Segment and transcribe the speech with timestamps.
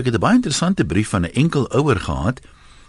[0.00, 2.40] Ek het 'n baie interessante brief van 'n enkel ouer gehad.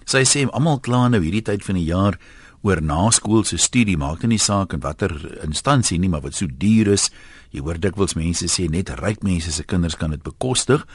[0.06, 2.18] Sy sê almal kla nou hierdie tyd van die jaar
[2.62, 7.12] oor naskoolse studie, maak nie saak in watter instansie nie, maar wat so duur is.
[7.50, 10.88] Jy hoor dikwels mense sê net ryk mense se kinders kan dit bekostig.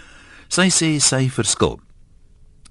[0.48, 1.80] Sy sê sy verskil.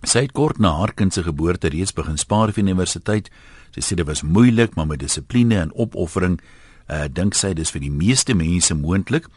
[0.03, 3.29] Sy het kort na haar kind se geboorte reeds begin spaar vir universiteit.
[3.71, 6.41] Sy sê dit was moeilik, maar met dissipline en opoffering,
[6.89, 9.27] uh, dink sy dis vir die meeste mense moontlik.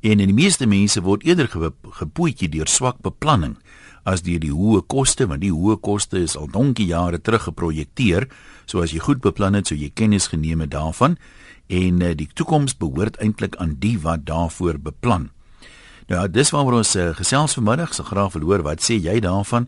[0.00, 3.56] En in die meeste mense word eerder ge gepoetjie deur swak beplanning
[4.06, 8.28] as deur die hoë koste, want die hoë koste is al donkie jare terug geprojekteer.
[8.66, 11.16] So as jy goed beplan het, so jy kennis geneem het daarvan
[11.66, 15.30] en uh, die toekoms behoort eintlik aan die wat daarvoor beplan.
[16.06, 17.94] Nou, dis waaroor ons uh, gesels vanmiddag.
[17.96, 19.66] So graag wil hoor wat sê jy daarvan?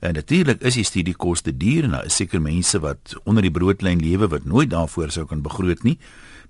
[0.00, 4.00] En natuurlik is die studiekoste duur en daar is seker mense wat onder die broodlyn
[4.00, 5.98] lewe wat nooit daarvoor sou kan begroot nie.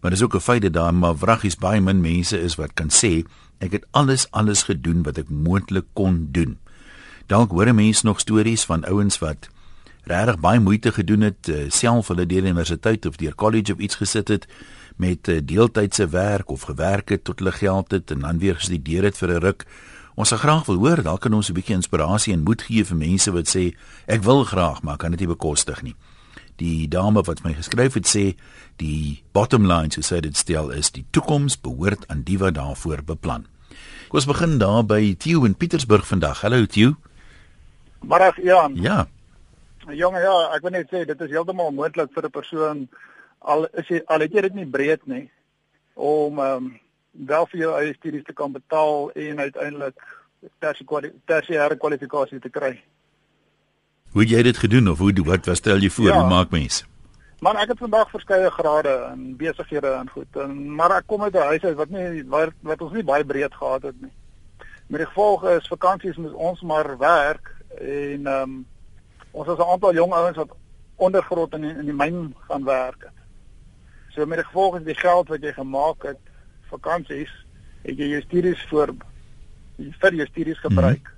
[0.00, 2.90] Maar dis ook 'n feit dat daar maar wraggies baie min mense is wat kan
[2.90, 3.24] sê
[3.58, 6.58] ek het alles alles gedoen wat ek moontlik kon doen.
[7.26, 9.48] Dalk hoor mense nog stories van ouens wat
[10.02, 13.94] regtig baie moeite gedoen het uh, self hulle deur universiteit of deur college of iets
[13.94, 14.46] gesit het
[14.96, 19.02] met uh, deeltydse werk of gewerk het tot hulle geld het en dan weer gestudeer
[19.02, 19.66] het vir 'n ruk.
[20.14, 22.96] Ons sal graag wil hoor, dalk kan ons 'n bietjie inspirasie en moed gee vir
[22.96, 23.74] mense wat sê
[24.06, 25.96] ek wil graag, maar kan dit nie bekostig nie
[26.60, 28.24] die dame wat my geskryf het sê
[28.80, 33.02] die bottom line so sê dit stel is die toekoms behoort aan die wat daarvoor
[33.06, 33.46] beplan.
[34.08, 36.40] Kom ons begin daar by Theo in Pietersburg vandag.
[36.40, 36.94] Hallo Theo.
[38.02, 38.76] Middag Jan.
[38.80, 39.06] Ja.
[39.86, 42.88] Jonge ja, ek wil net sê dit is heeltemal onmoontlik vir 'n persoon
[43.40, 45.30] al is jy al het jy dit nie breed nie
[45.94, 46.80] om ehm um,
[47.26, 49.96] wel vir jou eie studies te kan betaal en uiteindelik
[50.60, 52.76] tersiêre kwalifikasie te kry.
[54.16, 56.20] Hoe het jy dit gedoen of hoe wat was stel jy voor ja.
[56.20, 56.86] hoe maak mense?
[57.44, 60.38] Man, ek het vandag verskeie grade in besighede en goed.
[60.40, 63.24] En maar ek kom uit 'n huis uit wat nie wat, wat ons nie baie
[63.24, 64.12] breed gehad het nie.
[64.88, 68.66] Met die gevolg is vakansies moet ons maar werk en ehm um,
[69.30, 70.56] ons was 'n aantal jong ouens wat
[70.96, 73.18] ondergrond in die, in die myn gaan werk het.
[74.08, 76.22] So met die gevolg is die geld wat jy gemaak het
[76.70, 77.32] vakansies,
[77.82, 78.94] het jy jou studies vir
[79.76, 81.04] vir jou studies gebruik.
[81.04, 81.12] Mm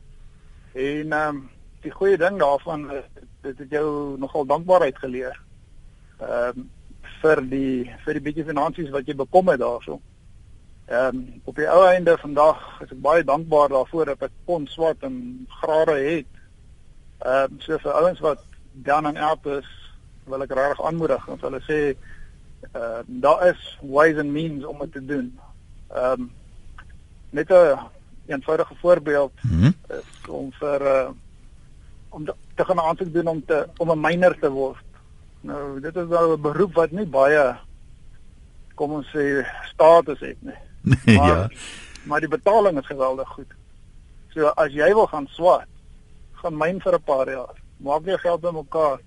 [0.73, 0.83] -hmm.
[0.83, 1.49] En ehm um,
[1.83, 3.05] die goeie ding daarvan is
[3.43, 5.41] dit het jou nogal dankbaarheid geleer.
[6.21, 6.71] Ehm um,
[7.19, 10.01] vir die vir die bietjie finansies wat jy bekom het daarso.
[10.87, 14.67] Ehm um, op die ou einde vandag is ek baie dankbaar daarvoor dat ek kon
[14.67, 16.31] swat en grade het.
[17.19, 19.69] Ehm um, so vir ouens wat dan aan help is,
[20.25, 24.79] wil ek regtig aanmoedig en hulle sê ehm uh, daar is ways and means om
[24.87, 25.39] dit te doen.
[25.91, 26.31] Ehm um,
[27.31, 27.79] net 'n een
[28.27, 29.75] eenvoudige voorbeeld mm -hmm.
[29.99, 31.11] is om vir uh,
[32.09, 34.85] om te, te gaan aansoek doen om te om 'n miner te word.
[35.41, 37.57] Nou dit is nou 'n beroep wat nie baie
[38.75, 40.59] kom ons sê status het nie.
[40.81, 41.49] Nee, maar, ja.
[42.03, 43.51] Maar die betaling is geweldig goed.
[44.29, 45.67] So as jy wil gaan swat,
[46.33, 47.57] gaan myn vir 'n paar jaar.
[47.77, 48.99] Maak jy geld bymekaar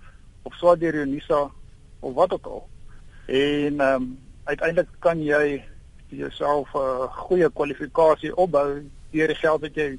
[0.44, 1.50] of swat deur Unisa
[2.00, 2.68] of wat ook al.
[3.26, 5.64] En ehm um, uiteindelik kan jy
[6.08, 9.98] jouself 'n uh, goeie kwalifikasie opbou deur die geld wat jy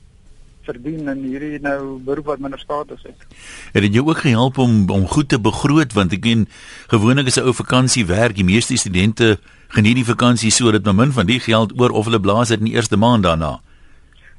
[0.65, 3.27] verdien in hierdie nou beroep wat minder status het.
[3.73, 6.47] Het dit jou ook gehelp om om goed te begroot want ek meen
[6.93, 11.13] gewoonlik is 'n ou vakansie werk, die meeste studente geniet die vakansie sodat men min
[11.13, 13.61] van die geld oor of hulle blaas dit in die eerste maand daarna.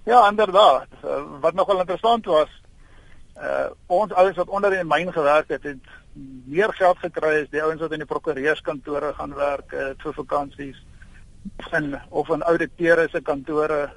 [0.05, 0.87] Ja, inderdaad.
[1.03, 2.49] Uh, wat nogal interessant was,
[3.37, 5.85] uh ons ouens wat onder in die myn gewerk het, het
[6.45, 10.81] meer geld gekry as die ouens wat in die prokureurskantore gaan werk uh, vir vakansies
[11.71, 13.89] en of in ouditeure se kantore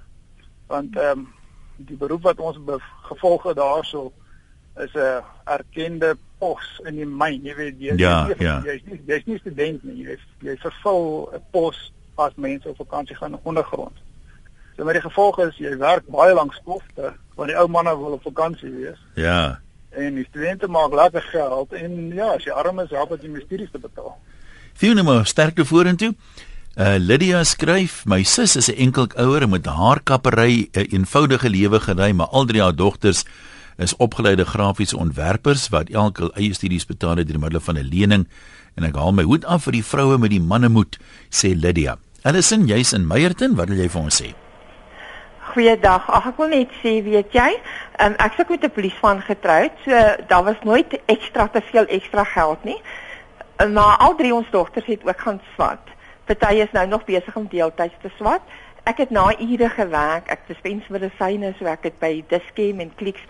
[0.67, 1.33] want ehm um,
[1.77, 2.59] die beroep wat ons
[3.09, 4.13] gevolge daarso
[4.77, 8.63] is 'n erkende pos in die myn, jy weet jy ja, jy ja.
[8.65, 13.17] jy's nie jy's nie student nie, jy jy vervul 'n pos as mense op vakansie
[13.17, 13.97] gaan ondergrond.
[14.77, 18.17] So met die gevolg is jy werk baie lank skofte want die ou manne wil
[18.17, 19.01] op vakansie wees.
[19.15, 19.61] Ja.
[19.91, 23.37] En die studente maak lekker geld en ja, as jy arm is, help dit om
[23.37, 24.17] jou studies te betaal.
[24.77, 26.15] Fiona, maar sterkte vorentoe.
[26.77, 31.81] Uh Lydia skryf: My sus is 'n enkel ouer met haar kappery 'n eenvoudige lewe
[31.81, 33.25] gery, maar al drie haar dogters
[33.79, 37.89] is opgeleide grafiese ontwerpers wat elk hul eie studies betaal het deur middel van 'n
[37.89, 38.29] lening
[38.75, 40.99] en ek haal my hoed af vir die vroue met die mannemoed,
[41.31, 41.97] sê Lydia.
[42.23, 44.35] Allison, jy's in Meyerton, wat wil jy vir ons sê?
[45.41, 46.11] Goeiedag.
[46.11, 47.57] Ag ek wil net sê, weet jy,
[48.05, 49.91] um, ek sou met 'n polisieman getroud, so
[50.29, 52.81] daar was nooit ekstra te veel ekstra geld nie.
[53.73, 55.96] Maar al drie ons dogters het ook gaan swat.
[56.27, 58.43] Party is nou nog besig om deeltyds te swat.
[58.87, 60.31] Ek het na ure gewerk.
[60.31, 63.23] Ek dispens medisyne, so ek het by Dischem en Clicks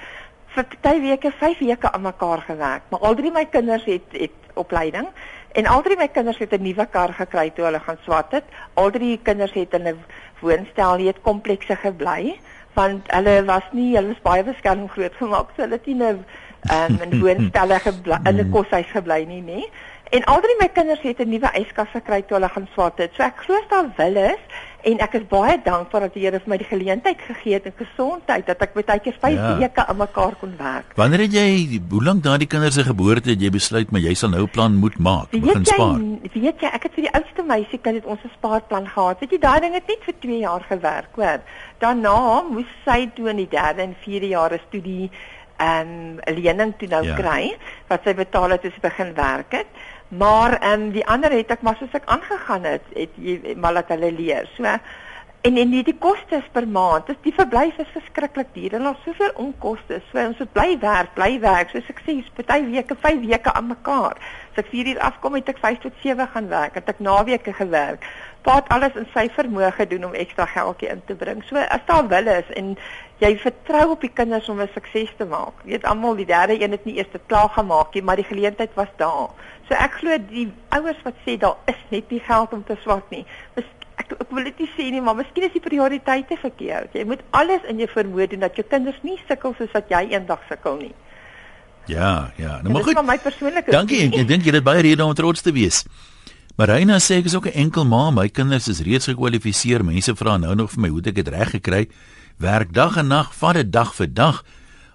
[0.57, 2.83] vir party weke, 5 weke aan mekaar gewerk.
[2.89, 5.09] Maar al drie my kinders het het opleiding
[5.53, 8.45] en al drie my kinders het 'n nuwe kar gekry toe hulle gaan swat het.
[8.75, 10.05] Al drie kinders het in 'n
[10.41, 12.39] woonstel, het komplekse gebly
[12.77, 16.15] want hulle was nie hulle was baie beskerming groot gemaak so hulle het nie nou
[16.77, 19.61] um, in woonstelle gebly in 'n koshuis gebly nie nê
[20.15, 23.11] En al drie my kinders het 'n nuwe yskas gekry toe hulle gaan swat het.
[23.15, 24.43] So ek glo daar wil is
[24.83, 27.73] en ek is baie dankbaar dat die Here vir my die geleentheid gegee het en
[27.77, 29.59] gesondheid dat ek baie keer 5 ja.
[29.59, 30.93] weke aan mekaar kon werk.
[30.95, 34.15] Wanneer het jy hoe lank na die kinders se geboorte het jy besluit maar jy
[34.15, 35.99] sal nou 'n plan moet maak, weet begin spaar?
[35.99, 39.19] Jy, weet jy, ek het vir die oudste meisie kind het ons 'n spaarplan gehad.
[39.21, 41.41] Weet jy, daai ding het net vir 2 jaar gewerk, hoor.
[41.79, 45.11] Daarna moes sy toe in die 3de en 4de jaar studie
[45.57, 47.15] ehm um, 'n lening toe nou ja.
[47.15, 47.57] kry
[47.89, 49.67] wat sy betaal het as sy begin werk het.
[50.09, 53.73] Maar ehm um, die ander het ek maar soos ek aangegaan het, het jy maar
[53.73, 54.47] laat hulle leer.
[54.55, 54.63] So
[55.47, 59.03] en en die, die kostes per maand, dis die verblyf is verskriklik duur en daar's
[59.05, 60.01] soveel onkoste.
[60.11, 61.71] So ons moet bly werk, bly werk.
[61.71, 64.19] Soos ek sê, party weke, 5 weke aan mekaar.
[64.53, 66.79] As ek 4 uur afkom, het ek 5 tot 7 gaan werk.
[66.81, 68.07] Het ek naweke gewerk
[68.47, 71.43] pa het alles in sy vermoë gedoen om ekstra geldjie in te bring.
[71.49, 72.75] So as daar wil is en
[73.23, 75.65] jy vertrou op die kinders om 'n sukses te maak.
[75.65, 78.31] Jy weet almal die derde een het nie eers te klaar gemaak nie, maar die
[78.31, 79.31] geleentheid was daar.
[79.69, 83.11] So ek glo die ouers wat sê daar is net nie geld om te swat
[83.11, 83.27] nie.
[83.55, 83.65] Mis,
[83.97, 86.93] ek ek wil dit nie sê nie, maar miskien is die prioriteite verkeerd.
[86.93, 90.07] Jy moet alles in jou vermoë doen dat jou kinders nie sukkel soos wat jy
[90.11, 90.95] eendag sukkel nie.
[91.87, 92.61] Ja, ja.
[92.63, 92.95] Nou maar goed.
[92.95, 94.11] Dit is my persoonlike Dankie.
[94.19, 95.85] Ek dink jy het baie redes om trots te wees.
[96.57, 99.85] Marina sê ek is ook 'n enkel ma, my kinders is reeds gekwalifiseer.
[99.85, 101.89] Mense vra nou nog vir my hoe ek dit reg gekry.
[102.39, 104.45] Werk dag en nag, vat dit dag vir dag.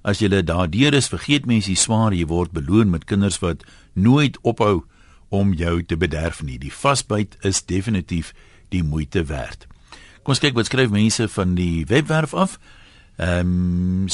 [0.03, 3.63] As jy daardeur is, vergeet mense die swaar jy word beloon met kinders wat
[3.93, 4.85] nooit ophou
[5.29, 6.57] om jou te bederf nie.
[6.57, 8.33] Die vasbyt is definitief
[8.69, 9.67] die moeite werd.
[10.23, 12.57] Kom ons kyk wat skryf mense van die webwerf af.
[13.21, 14.05] Ehm um,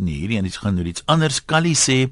[0.00, 1.42] nee, hierdie en dit gaan nou iets anders.
[1.44, 2.06] Callie sê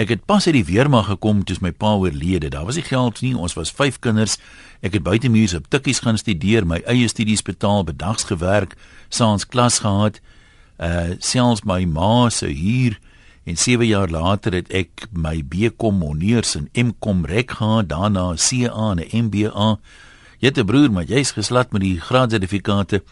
[0.00, 2.48] ek het pas uit die weermag gekom toe my pa oorlede.
[2.48, 3.34] Daar was nie geld nie.
[3.36, 4.38] Ons was 5 kinders.
[4.80, 8.78] Ek het buitemuurs op tikkies gaan studeer, my eie studies betaal, bedags gewerk,
[9.12, 10.22] saans klas gehad.
[10.80, 12.96] Uh selfs my ma se huur
[13.44, 18.90] en 7 jaar later het ek my BCom honeurs en MCom rek gehad, daarna CA
[18.96, 19.76] en 'n MBA.
[20.40, 23.02] Jy het 'n broer, maar jy's geslat met die graadsertifikate.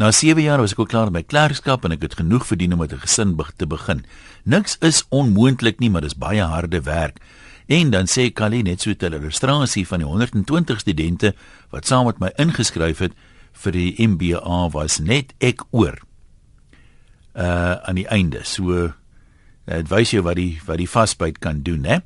[0.00, 2.72] Na 7 jaar was ek ook klaar met my klerkskap en ek het genoeg verdien
[2.72, 4.04] om met 'n gesin te begin.
[4.44, 7.20] Niks is onmoontlik nie, maar dis baie harde werk.
[7.66, 11.34] En dan sê Kali net so 'n illustrasie van die 120 studente
[11.70, 13.12] wat saam met my ingeskryf het
[13.52, 15.98] vir die MBA was net ek oor.
[17.34, 18.44] Uh aan die einde.
[18.44, 18.92] So
[19.64, 21.98] dit wys jou wat die wat die vasbyt kan doen, hè.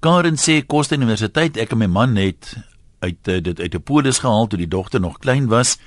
[0.00, 2.56] Karen sê Koste Universiteit, ek en my man het
[2.98, 5.78] uit dit uit 'n polis gehaal toe die dogter nog klein was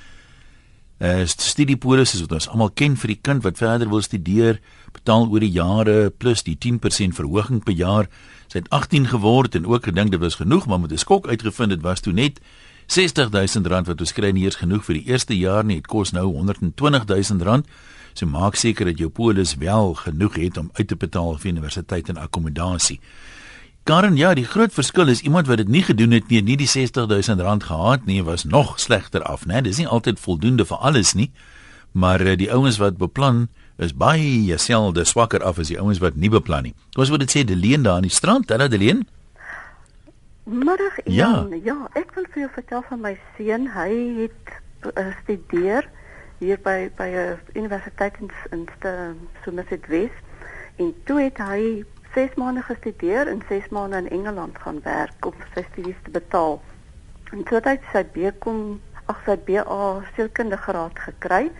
[0.99, 4.59] uh studiepolis is wat ons almal ken vir die kind wat verder wil studeer,
[4.91, 8.09] betaal oor die jare plus die 10% verhoging per jaar.
[8.51, 11.69] Sy het 18 geword en ook gedink dit was genoeg, maar met 'n skok uitgevind
[11.69, 12.39] dit was toe net
[12.87, 15.75] 60000 rand wat ons kry nie eers genoeg vir die eerste jaar nie.
[15.75, 17.67] Dit kos nou 120000 rand.
[18.13, 22.09] So maak seker dat jou polis wel genoeg het om uit te betaal vir universiteit
[22.09, 22.99] en akkommodasie.
[23.83, 26.67] Karen, ja, die groot verskil is iemand wat dit nie gedoen het nie, nie die
[26.67, 29.61] 60000 rand gehad nie, was nog slegter af, né?
[29.61, 31.31] Dis nie altyd voldoende vir alles nie.
[31.91, 33.47] Maar uh, die ouens wat beplan
[33.77, 36.75] is baie selde swakker af as die ouens wat nie beplan nie.
[36.99, 39.07] Ons wou dit sê Deleen daar aan die strand, hè, Deleen?
[40.43, 41.47] Middag, ja.
[41.63, 43.67] ja, ek wil vir jou vertel van my seun.
[43.73, 43.89] Hy
[44.23, 44.53] het
[44.93, 45.89] uh, studeer
[46.39, 48.65] hier by by 'n uh, universiteit in in
[49.43, 50.25] Somerset West
[50.77, 55.33] en toe het hy 6 maande gestudeer en 6 maande in Engeland gaan werk om
[55.53, 56.61] sy studies te betaal.
[57.31, 59.81] En toe het hy sy BCom, ag sy BA
[60.15, 61.51] sielkundige graad gekry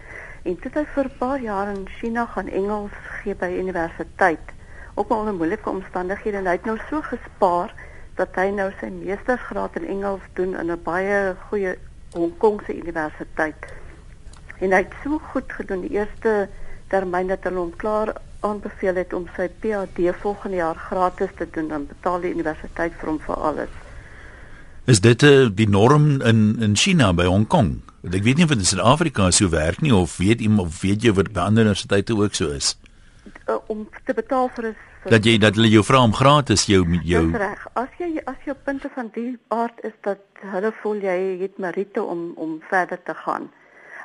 [0.44, 4.54] en toe het hy vir 'n paar jaar in China gaan Engels gee by universiteit.
[4.96, 7.74] Ook onder moeilike omstandighede en hy het nou so gespaar
[8.16, 11.78] dat hy nou sy meestersgraad in Engels doen in 'n baie goeie
[12.14, 13.66] Hong Kongse universiteit.
[14.60, 16.50] En hy het so goed gedoen die eerste
[16.88, 18.14] termyn dat hulle hom klaar
[18.46, 23.12] aanbeveel het om sy PhD volgende jaar gratis te doen dan betaal die universiteit vir
[23.12, 23.78] hom vir alles.
[24.90, 27.82] Is dit uh, die norm in in China by Hong Kong?
[28.04, 31.04] Ek weet nie of dit in Suid-Afrika so werk nie of weet iemand of weet
[31.04, 32.78] jy wat by ander universiteite ook so is?
[33.46, 36.82] Uh, om te betaal vir is dat jy dat hulle jou vra om gratis jou
[37.08, 37.68] jou reg.
[37.80, 40.20] As jy as jou punte van die aard is dat
[40.54, 43.50] hulle voel jy het meriete om om verder te gaan.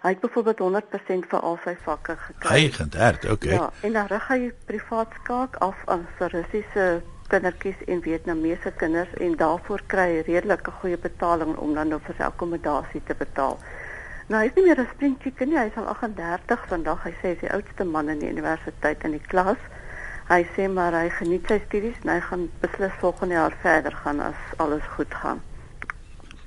[0.04, 2.50] Hy het byvoorbeeld 100% vir al sy vakke gekry.
[2.52, 3.54] Hy gederd, okay.
[3.56, 7.00] Ja, en dan rig hy privaat skaak af aan Russiese
[7.32, 12.18] kindertjies en Vietnamese kinders en daarvoor kry hy redelike goeie betaling om dan nou vir
[12.18, 13.56] sy akkommodasie te betaal.
[14.28, 17.02] Nou hy is nie meer 'n springtjie nie, hy is al 38 vandag.
[17.04, 19.60] Hy sê hy is die oudste man in die universiteit in die klas.
[20.28, 24.20] Hy sê maar hy geniet sy studies en hy gaan beslis volgende jaar verder gaan
[24.20, 25.40] as alles goed gaan.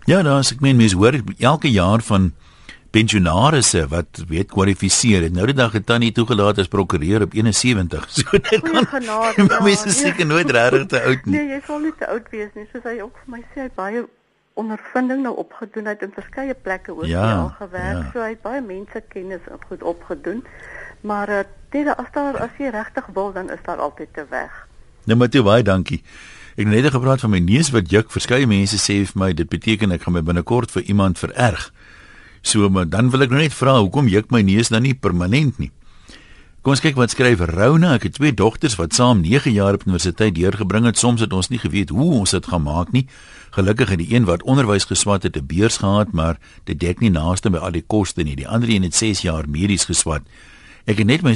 [0.06, 2.34] Ja, nou as ek meen mense hoor elke jaar van
[2.98, 5.34] pensionarisse wat weet kwalifiseer het.
[5.36, 8.06] Nou die dag het tannie toegelaat as prokureur op 71.
[8.18, 9.46] So dit kan genade.
[9.52, 11.36] Ja, mense is seker nooit regtig te oud nie.
[11.38, 12.66] Nee, jy sal nie te oud wees nie.
[12.72, 14.06] Soos hy ook vir my sê, hy baie
[14.58, 18.00] ondervinding nou opgedoen het in verskeie plekke oor ja, al gewerk.
[18.00, 18.10] Ja.
[18.14, 20.42] So hy het baie mense kennis goed opgedoen.
[21.06, 21.44] Maar uh,
[21.76, 24.66] dit as daar as jy regtig wil, dan is daar altyd 'n weg.
[25.06, 26.02] Nou maar toe baie dankie.
[26.58, 28.10] Ek het net gepraat van my neus wat juk.
[28.12, 31.72] Verskeie mense sê vir my dit beteken ek gaan my binnekort vir iemand vererg.
[32.48, 35.58] So maar dan wil ek nou net vra hoekom juk my neus dan nie permanent
[35.60, 35.72] nie.
[36.64, 37.94] Kom ons kyk wat skryf Rona.
[37.96, 41.00] Ek het twee dogters wat saam 9 jaar op universiteit deurgebring het.
[41.00, 43.06] Soms het ons nie geweet hoe ons dit gaan maak nie.
[43.56, 47.12] Gelukkig het die een wat onderwys geswat het 'n beurs gehad, maar dit dek nie
[47.12, 48.36] naaste by al die koste nie.
[48.36, 50.24] Die ander een het 6 jaar medies geswat.
[50.86, 51.36] Ek het net my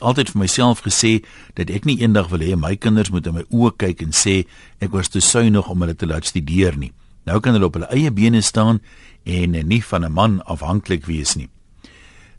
[0.00, 3.44] altyd vir myself gesê dat ek nie eendag wil hê my kinders moet in my
[3.50, 4.46] oë kyk en sê
[4.78, 6.92] ek was te suinig om hulle te laat studeer nie.
[7.24, 8.80] Nou kan hulle op hulle eie bene staan
[9.24, 11.48] en nie van 'n man afhanklik wees nie.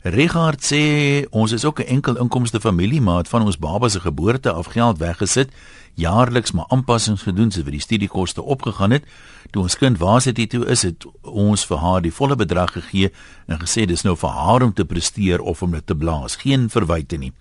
[0.04, 4.00] Richard sê ons is ook 'n enkel inkomste familie, maar het van ons baba se
[4.00, 5.50] geboorte af geld weggesit,
[5.94, 9.04] jaarliks maar aanpassings gedoen sodat die studiekoste opgegaan het.
[9.50, 13.12] Toe ons kind waarsity toe is, het ons vir haar die volle bedrag gegee
[13.46, 16.70] en gesê dis nou vir haar om te presteer of om dit te blaas, geen
[16.70, 17.32] verwyte nie.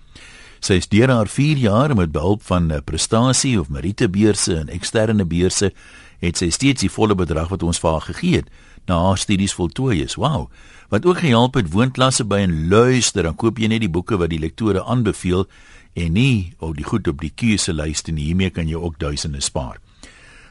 [0.59, 5.73] Sy is deur haar 4 jaar met behulp van prestasie of meritebeurse en eksterne beurse
[6.19, 8.50] het sy steeds die volle bedrag wat ons vir haar gegee het
[8.87, 10.15] na haar studies voltooi is.
[10.15, 10.49] Wow.
[10.89, 14.29] Wat ook gehelp het woonklasse by en luister, dan koop jy net die boeke wat
[14.29, 15.47] die lektore aanbeveel
[15.93, 18.29] en nie of die goed op die keuselyste nie.
[18.31, 19.79] Hiermee kan jy ook duisende spaar.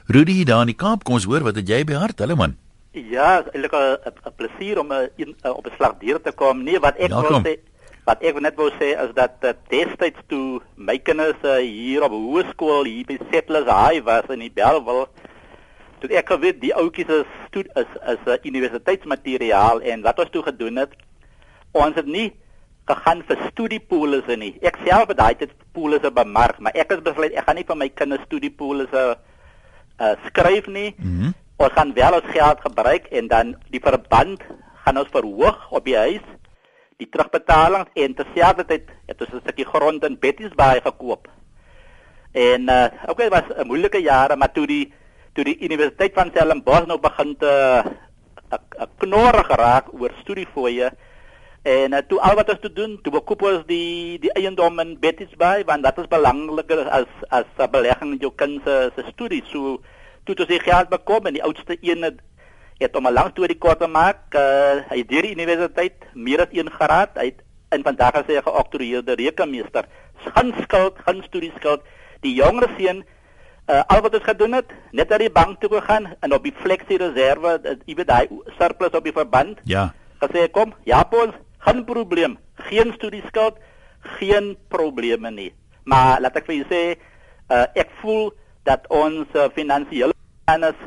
[0.07, 2.19] Rudy daar in die Kaap, kom ons hoor wat het jy by hart?
[2.19, 2.57] Hallo man.
[2.93, 6.63] Ja, eintlik 'n plesier om uh, in, uh, op 'n slag dier te kom.
[6.63, 7.57] Nee, wat ek ja, wil sê
[8.05, 12.11] wat ek net wou sê is dat uh, destyds toe my kinders uh, hier op
[12.11, 15.07] hoërskool hier by Settlers High was in die Bellville
[16.03, 20.43] toe ek geweet die ouetjies is stoet is is 'n universiteitsmateriaal en wat ons toe
[20.43, 20.97] gedoen het
[21.73, 22.33] ons het nie
[22.87, 24.59] gegaan vir studiepolisse nie.
[24.61, 27.77] Ek self het daai tyd polisse bemark maar ek het besluit ek gaan nie vir
[27.77, 29.05] my kinders studiepolisse
[30.01, 30.95] uh, skryf nie.
[30.99, 31.35] Mm -hmm.
[31.57, 34.43] ons gaan wel ons geld gebruik en dan die verband
[34.85, 36.27] gaan ons verhoog op die huis
[36.97, 41.29] die terugbetaling en terselfdertyd het ons 'n stukkie grond in Betty's Bay gekoop.
[42.33, 44.93] En uh, okay dit was 'n moeilike jare maar toe die
[45.33, 47.53] toe die universiteit van Stellenbosch nou begin te
[49.01, 50.91] knorrig geraak oor studiefooie
[51.63, 54.99] en uh, toe al wat ons te doen toe koop ons die die eiendom in
[55.01, 59.03] Betty's Bay want dit is belangriker as as 'n belegging in jou kind se se
[59.13, 59.81] studie so
[60.25, 62.21] toe toe sy geld bekom en die oudste een het
[62.83, 66.41] het om 'n lang storie kort te maak uh, hy het deur die universiteit meer
[66.41, 67.11] as een graad.
[67.15, 69.85] Hy het in vandag as 'n geoktroeëerde rekenmeester.
[70.35, 71.83] Gaan skuld gaan studie skuld.
[72.21, 73.05] Die jongere seun
[73.69, 76.55] uh, al wat ons gedoen het, net na die bank toe gegaan en op die
[76.63, 78.27] flexie reserve, jy weet daai
[78.59, 79.61] surplus op die verband.
[79.71, 79.91] Ja.
[80.23, 81.35] Gesê kom, Japans,
[81.67, 82.39] geen probleem,
[82.71, 83.59] geen studieskuld,
[84.19, 85.51] geen probleme nie.
[85.85, 86.83] Maar laat ek vir julle sê,
[87.51, 88.33] uh, ek voel
[88.67, 90.15] dat ons uh, finansiële
[90.47, 90.83] planners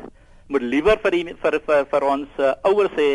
[0.52, 3.08] moet liewer vir die, vir, vir vir ons uh, ouers sê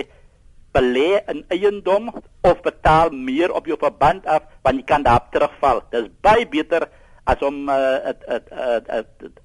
[0.72, 2.10] belê in eiendom
[2.48, 5.82] of betaal meer op jou verband af want jy kan daarop terugval.
[5.91, 6.88] Dis baie beter
[7.23, 8.41] as om 'n uh, 'n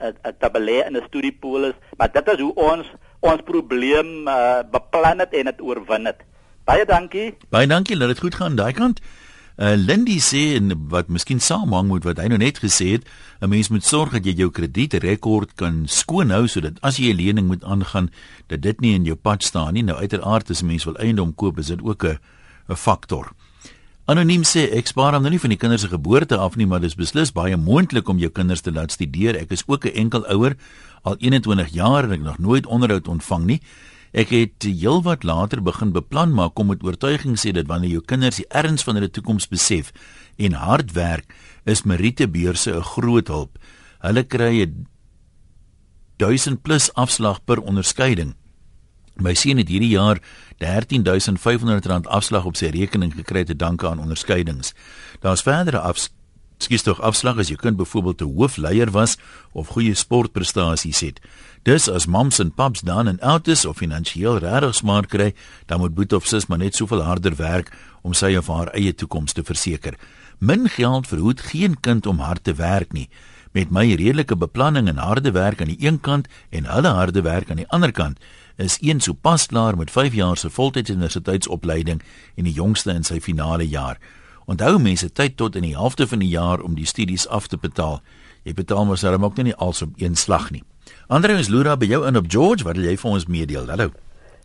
[0.00, 2.87] 'n 'n tabelle in 'n studiepool is, maar dit is hoe ons
[3.21, 6.21] ons probleem uh, beplan het en dit oorwin het.
[6.64, 7.35] Baie dankie.
[7.50, 9.00] Baie dankie dat dit goed gaan daai kant.
[9.56, 13.04] Uh, Lindy sê en wat miskien saamhang met wat hy nou net gesê het,
[13.40, 17.16] 'n mens moet sorg dat jy jou kredietrekord kan skoon hou sodat as jy 'n
[17.16, 18.11] lening moet aangaan,
[18.49, 19.83] dat dit nie in jou pad staan nie.
[19.83, 22.18] Nou uiteraard as 'n mens wil eiendom koop, is dit ook 'n
[22.68, 23.33] 'n faktor.
[24.07, 26.79] Anoniem sê ek spaar hom nou nie van die kinders se geboorte af nie, maar
[26.79, 29.35] dis beslis baie moontlik om jou kinders te laat studeer.
[29.35, 30.55] Ek is ook 'n enkel ouer
[31.03, 33.61] al 21 jaar en ek nog nooit onderhoud ontvang nie.
[34.15, 38.37] Ek het heelwat later begin beplan, maar kom met oortuiging sê dat wanneer jou kinders
[38.37, 39.93] die erns van hulle toekoms besef
[40.39, 41.35] en hard werk,
[41.65, 43.59] is Meritebeurse 'n groot hulp.
[43.99, 44.87] Hulle kry 'n
[46.17, 48.37] 1000 plus afslag per onderskeiding.
[49.17, 50.21] My seun het hierdie jaar
[50.61, 54.75] 13500 rand afslag op sy rekening gekry te danke aan onderskeidings.
[55.21, 56.09] Daar's verdere af
[56.59, 59.17] skies tog afslag as jou kind byvoorbeeld 'n hoofleier was
[59.53, 61.21] of goeie sportprestasies het.
[61.63, 65.35] Dis as mams en paps dan en ouers of finansiëel regtig smart kry,
[65.67, 68.95] dan moet boet of sis maar net soveel harder werk om sy of haar eie
[68.95, 69.95] toekoms te verseker.
[70.39, 73.09] Min geld verhoed geen kind om hard te werk nie.
[73.53, 77.51] Met my redelike beplanning en harde werk aan die een kant en hulle harde werk
[77.51, 78.19] aan die ander kant,
[78.57, 82.03] is een so pas klaar met 5 jaar se voltydse universiteitsopleiding
[82.35, 83.99] en die jongste in sy finale jaar.
[84.47, 87.59] Onthou mense tyd tot in die helfte van die jaar om die studies af te
[87.59, 88.01] betaal.
[88.43, 90.63] Jy betaal mos darem ook nie als op een slag nie.
[91.07, 93.67] Andre is Lura by jou in op George, wat wil jy vir ons meedeel?
[93.67, 93.91] Hallo.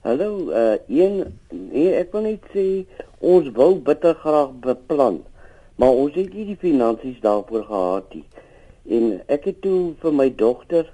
[0.01, 2.65] Hallo, uh een nee, ek wil net sê
[3.20, 5.20] ons wil bitter graag beplan,
[5.77, 8.25] maar ons het nie die finansies daarvoor gehad nie.
[8.98, 10.89] En ek het toe vir my dogter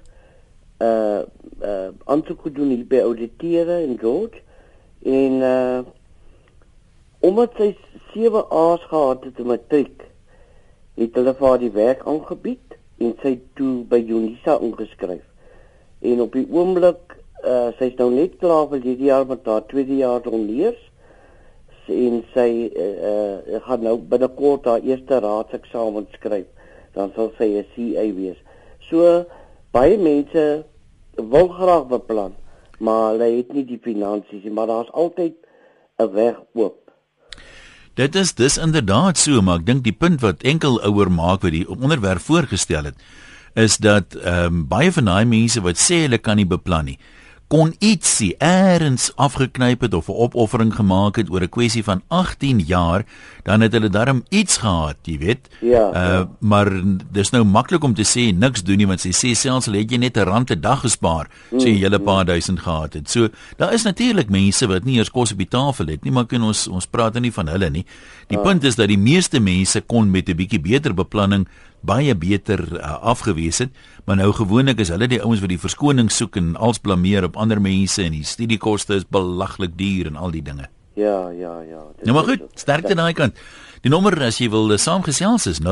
[0.78, 1.22] uh
[1.62, 4.42] uh aansoek gedoen hier by Auditere in George
[5.02, 5.80] en uh
[7.20, 7.72] omdat sy
[8.14, 10.04] 7 A's gehad het in matriek
[10.98, 15.24] het hulle vir haar die werk aangebied en sy toe by Unisa ingeskryf.
[16.02, 17.16] En op die oomblik
[17.46, 20.80] uh sy's nou net klaar vir hierdie jaar met haar tweede jaar onderneers
[21.88, 22.86] en sy uh,
[23.48, 26.46] uh gaan nou binnekort haar eerste raadseksamen skryf.
[26.94, 28.38] Dan sal sy 'n CA wees.
[28.90, 29.24] So
[29.74, 30.44] baie mense
[31.18, 32.34] wil graag beplan,
[32.78, 35.34] maar hulle het nie die finansies nie, maar daar's altyd
[35.98, 36.78] 'n weg oop.
[37.94, 41.52] Dit is dis inderdaad so, maar ek dink die punt wat enkel ouer maak wat
[41.52, 42.94] die onderwerp voorgestel het,
[43.54, 46.98] is dat ehm um, baie van daai mense wat sê hulle kan nie beplan nie,
[47.48, 52.60] kon ietsie eers afgeknyp het of 'n opoffering gemaak het oor 'n kwessie van 18
[52.60, 53.04] jaar,
[53.42, 55.48] dan het hulle darm iets gehad, jy weet.
[55.60, 55.88] Ja.
[55.88, 56.28] Uh ja.
[56.38, 59.74] maar dis nou maklik om te sê niks doen nie want sy sê selfs al
[59.74, 62.26] het jy net 'n rand 'n dag gespaar, mm, sê jy hele paar mm.
[62.26, 63.10] duisend gehad het.
[63.10, 66.26] So daar is natuurlik mense wat nie eers kos op die tafel het nie, maar
[66.26, 67.84] kan ons ons praat nie van hulle nie.
[68.26, 68.44] Die ah.
[68.44, 71.46] punt is dat die meeste mense kon met 'n bietjie beter beplanning
[71.80, 73.70] baie beter uh, afgewees het,
[74.04, 77.36] maar nou gewoonlik is hulle die ouens wat die verskoning soek en als blameer op
[77.36, 80.68] ander mense en die studiekoste is belaglik duur en al die dinge.
[80.98, 81.82] Ja, ja, ja.
[82.02, 83.38] Nou maar goed, sterkte daai kant.
[83.84, 85.68] Die nommer as jy wil uh, saamgesels is 0891104553.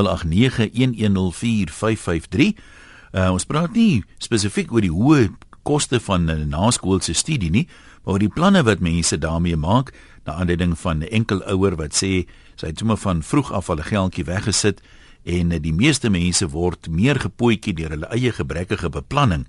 [3.17, 5.29] Uh, ons praat nie spesifiek oor die hoë
[5.67, 7.67] koste van 'n naskoolse studie nie,
[8.05, 9.93] maar oor die planne wat mense daarmee maak,
[10.25, 13.77] na aanleiding van 'n enkel ouer wat sê sy het sommer van vroeg af al
[13.77, 14.81] 'n geldjie weggesit
[15.26, 19.47] en die meeste mense word meer gepootjie deur hulle eie gebrekkige beplanning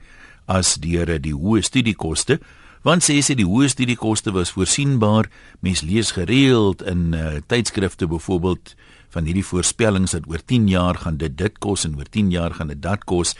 [0.49, 2.39] as deur die hoë studiekoste
[2.85, 5.27] want sê sy die hoë studiekoste was voorsienbaar.
[5.65, 8.75] Mens lees gereeld in uh, tydskrifte byvoorbeeld
[9.11, 12.55] van hierdie voorspellings dat oor 10 jaar gaan dit dit kos en oor 10 jaar
[12.55, 13.35] gaan dit dat kos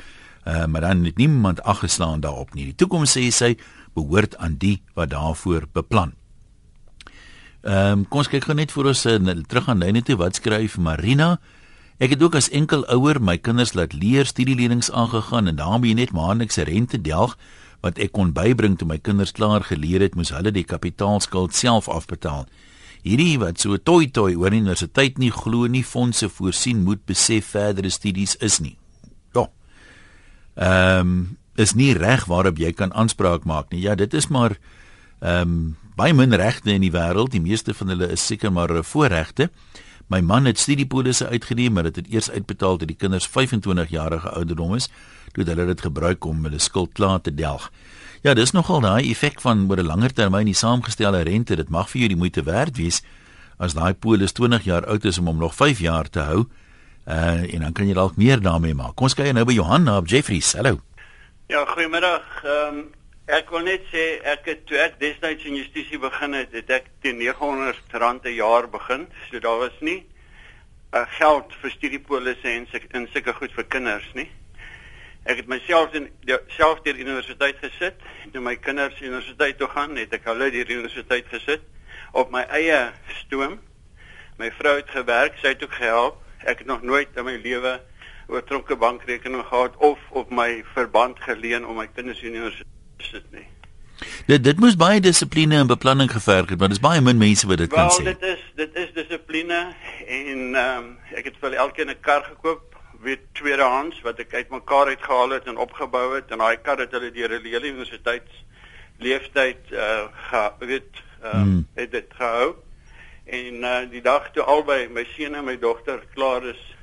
[0.47, 2.69] uh, maar dan het niemand aggeslaan daarop nie.
[2.71, 3.55] Die toekoms sê sy
[3.95, 6.13] behoort aan die wat daarvoor beplan.
[7.67, 10.15] Ehm um, kom ons kyk gou net vir ons uh, terug aan lyne toe.
[10.15, 11.37] Wat skryf Marina
[11.97, 16.11] Ek het ook as enkel ouer my kinders laat leer studielenings aangegaan en daarmee net
[16.13, 17.33] maandeliks rente delg
[17.81, 21.89] wat ek kon bybring toe my kinders klaar geleer het, moes hulle die kapitaalskuld self
[21.89, 22.45] afbetaal.
[23.01, 27.89] Hierdie wat so toi toi oor universiteit nie glo nie fondse voorsien moet besef verdere
[27.89, 28.77] studies is nie.
[29.33, 29.47] Ja.
[30.55, 31.19] Ehm um,
[31.57, 33.81] is nie reg waarop jy kan aanspraak maak nie.
[33.81, 34.59] Ja, dit is maar
[35.19, 37.33] ehm um, baie min regte in die wêreld.
[37.33, 39.49] Die meeste van hulle is seker maar voorregte.
[40.07, 44.29] My man het studiepolisse uitgeneem, maar dit het eers uitbetaal toe die kinders 25 jarige
[44.29, 44.87] ouderdom is,
[45.33, 47.71] toe hulle dit gebruik om hulle skuld klaar te delg.
[48.23, 51.89] Ja, dis nogal daai effek van oor 'n langer termyn die saamgestelde rente, dit mag
[51.89, 53.01] vir jou die moeite werd wees
[53.57, 56.47] as daai polis 20 jaar oud is om hom nog 5 jaar te hou.
[57.07, 58.95] Uh en dan kan jy dalk meer daarmee maak.
[58.95, 60.53] Kom ons kyk nou by Johan op Jeffries.
[60.53, 60.79] Hallo.
[61.47, 62.43] Ja, goeiemiddag.
[62.43, 62.96] Ehm um,
[63.27, 66.85] Ek wil net sê ek het toe ek destyds in justisie begin het, het ek
[67.03, 69.03] teen R900 'n jaar begin.
[69.27, 70.05] So daar was nie
[70.95, 74.29] uh, geld vir studiepolisse en in sulke goed vir kinders nie.
[75.25, 76.07] Ek het myself in
[76.55, 77.99] self deur universiteit gesit.
[78.31, 81.67] Toe my kinders universiteit toe gaan, het ek hulle deur universiteit gesit
[82.13, 82.93] op my eie
[83.25, 83.59] stoom.
[84.39, 86.23] My vrou het gewerk, sy het ook gehelp.
[86.47, 91.19] Ek het nog nooit in my lewe 'n oortronke bankrekening gehad of op my verband
[91.19, 93.47] geleen om my kinders universiteit sit nie.
[94.27, 97.63] Dit dit moes baie dissipline en beplanning geverg het, maar dis baie min mense wat
[97.63, 98.03] dit well, kan sê.
[98.03, 99.61] Wel, dit is dit is dissipline
[100.05, 104.93] en ehm um, ek het vir elkeen 'n kar gekoop, weet tweedehands wat ek uitmekaar
[104.93, 108.29] uit gehaal het en opgebou het en daai kar het hulle deur 'n hele universiteit
[108.99, 111.67] leeftyd uh ge, weet ehm um, hmm.
[111.73, 112.55] het dit gehou.
[113.25, 116.75] En uh die dag toe albei my seun en my dogter klaar is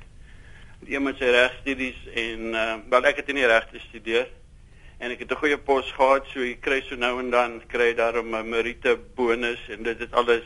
[0.87, 4.27] een met sy regstudies en uh wel ek het in die reg gestudeer
[4.97, 7.93] en ek het 'n goeie pos gehad so jy kry so nou en dan kry
[7.93, 10.43] daarom 'n meriete bonus en dit het alles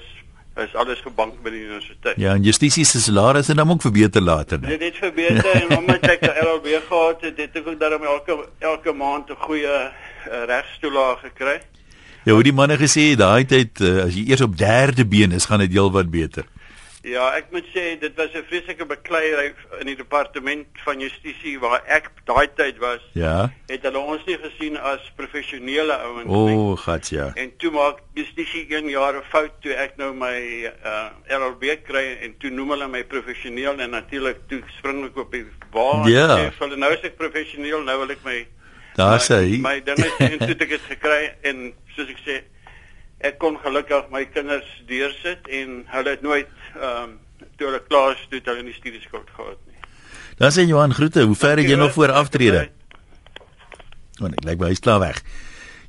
[0.64, 2.18] is alles gebank by die universiteit.
[2.20, 4.78] Ja, en justisie se salaris het dan ook verbeter later, nee.
[4.78, 8.48] Dit het verbeter en omdat ek 'n LLB gehad het, het ek ook daarom elke
[8.60, 11.62] elke maand 'n goeie uh, regstoelaag gekry.
[12.24, 15.46] Ja, hoe die manne gesê daai tyd uh, as jy eers op derde been is,
[15.46, 16.44] gaan dit heelwat beter.
[17.08, 21.82] Ja, ek moet sê dit was 'n vreeslike bekleierery in die departement van justisie waar
[21.88, 23.00] ek daai tyd was.
[23.14, 23.52] Ja.
[23.68, 26.56] Het hulle ons nie gesien as professionele ouens nie.
[26.56, 27.32] O, gat ja.
[27.36, 32.18] En toe maak justisie een jaar 'n fout toe ek nou my uh LLB kry
[32.22, 36.38] en toe noem hulle my professioneel en natuurlik toe spring ek op die waar ja.
[36.38, 38.48] sê hulle nou is ek professioneel, nou wil ek my
[38.96, 39.58] Daar sê hy.
[39.64, 42.42] My dinge en toe ek het gekry en soos ek sê
[43.20, 46.48] ek kon gelukkig my kinders deursit en hulle het nooit
[46.80, 47.18] ehm um,
[47.60, 49.78] toe hulle klaar is toe hulle in die studieskuld gehad nie.
[50.40, 52.70] Dan sê Johan groete, hoe ver het jy nog voor aftrede?
[54.20, 55.24] Want ek lyk baie klaar weg.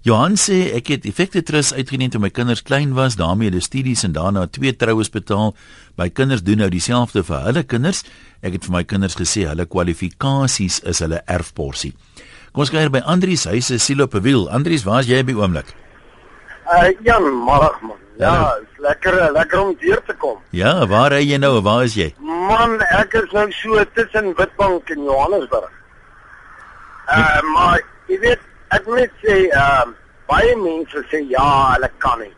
[0.03, 4.03] Johan sê ek het effekte trust uitgeneem toe my kinders klein was, daarmee hulle studies
[4.07, 5.53] en daarna twee troues betaal.
[6.01, 8.01] My kinders doen nou dieselfde vir hulle kinders.
[8.41, 11.93] Ek het vir my kinders gesê hulle kwalifikasies is hulle erfporsie.
[12.51, 14.49] Kom ons kyk by Andrius, hy se siel op 'n wiel.
[14.49, 15.77] Andrius, waar's jy by oomblik?
[16.71, 17.99] Uh ja, môre man.
[18.21, 20.39] Ja, is lekker lekker om hier te kom.
[20.55, 21.61] Ja, waar ry jy nou?
[21.67, 22.11] Waar is jy?
[22.21, 25.73] Man, ek is nou so tussen Witbank en Johannesburg.
[27.11, 28.45] Uh maar jy weet,
[28.77, 29.89] ek moet sê, uh
[30.31, 32.35] baie mense sê ja, hulle kan nie.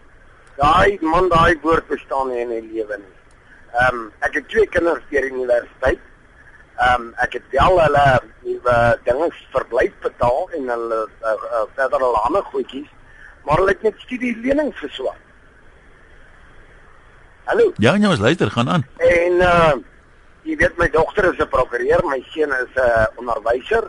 [0.61, 3.12] Daai man, daai woord bestaan nie in die lewe nie.
[3.73, 6.01] Ehm um, ek het twee kinders hier in die universiteit.
[6.77, 8.07] Ehm um, ek het wel hulle
[8.45, 12.90] nuwe dinge verblyf betaal en hulle uh, uh, verder al ander goedjies,
[13.44, 15.18] maar hulle het net studie lenings geswaak.
[17.44, 17.72] Hallo.
[17.76, 18.87] Ja, nou, luister, gaan aan.
[18.96, 19.72] En uh
[20.42, 23.85] jy weet my dogter is 'n prokureur, my seun is 'n uh, onderwyser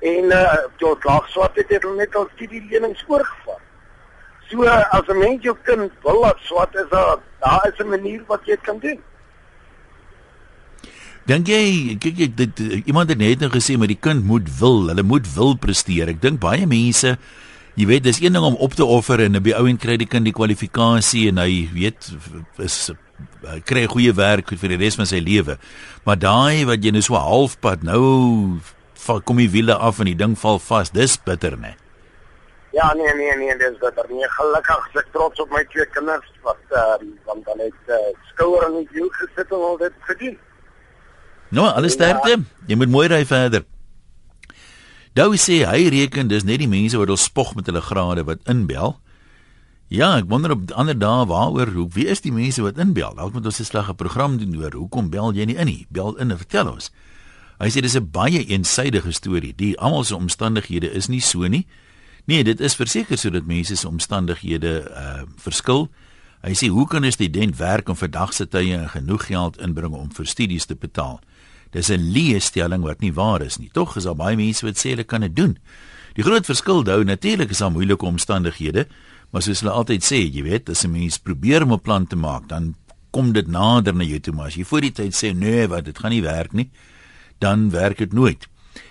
[0.00, 3.60] en uh toe klaar swat het hulle net al studie lenings oorgevat.
[4.50, 8.22] So as 'n mens jou kind wil laat swat is daar daar is 'n manier
[8.26, 8.98] wat jy kan doen.
[11.24, 14.88] Dink jy kyk ek dit iemand het net nou gesê maar die kind moet wil,
[14.88, 16.08] hulle moet wil presteer.
[16.08, 17.18] Ek dink baie mense
[17.78, 19.96] jy weet dis een ding om op te offer en op die ou en kry
[20.00, 22.10] die kind die kwalifikasie en hy weet
[22.62, 22.90] is
[23.68, 25.58] kry goeie werk vir die res van sy lewe.
[26.06, 28.02] Maar daai wat jy nou so halfpad nou
[29.26, 31.74] kom die wiele af en die ding val vas, dis bitter né.
[32.72, 34.06] Ja, nee nee nee, dis bitter.
[34.08, 37.92] Nee, gelukkig is ek trots op my twee kinders wat ehm uh, want dan het
[37.92, 37.98] uh,
[38.30, 40.38] skouer en wiel gesit en al dit gedoen.
[41.52, 42.30] Nou, alles sterkte.
[42.38, 42.66] Ja.
[42.70, 43.66] Jy moet mooi ry verder.
[45.12, 48.40] Dou sê hy reken dis net die mense wat al spog met hulle grade wat
[48.48, 48.94] inbel.
[49.92, 53.12] Ja, ek wonder op ander dae waaroor hoe wie is die mense wat inbel?
[53.18, 55.86] Dalk moet ons 'n slag 'n program doen oor hoekom bel jy nie in nie?
[55.90, 56.90] Bel in en vertel ons.
[57.60, 59.52] Hy sê dis 'n baie eensidedige storie.
[59.54, 61.66] Die almal se omstandighede is nie so nie.
[62.24, 65.90] Nee, dit is verseker sodat mense se omstandighede uh verskil.
[66.42, 69.60] Hy sê hoe kan 'n student werk om vir dag se tye en genoeg geld
[69.60, 71.20] inbring om vir studies te betaal?
[71.72, 73.70] Dis 'n leestelling wat nie waar is nie.
[73.72, 75.58] Tog is daar baie mense wat sê hulle kan dit doen.
[76.14, 78.86] Die groot verskil hou natuurlik is daar moeilike omstandighede,
[79.32, 82.16] maar soos hulle altyd sê, jy weet, as 'n mens probeer om 'n plan te
[82.16, 82.74] maak, dan
[83.10, 85.84] kom dit nader na jou toe, maar as jy voor die tyd sê nee, wat
[85.84, 86.70] dit gaan nie werk nie,
[87.38, 88.46] dan werk dit nooit.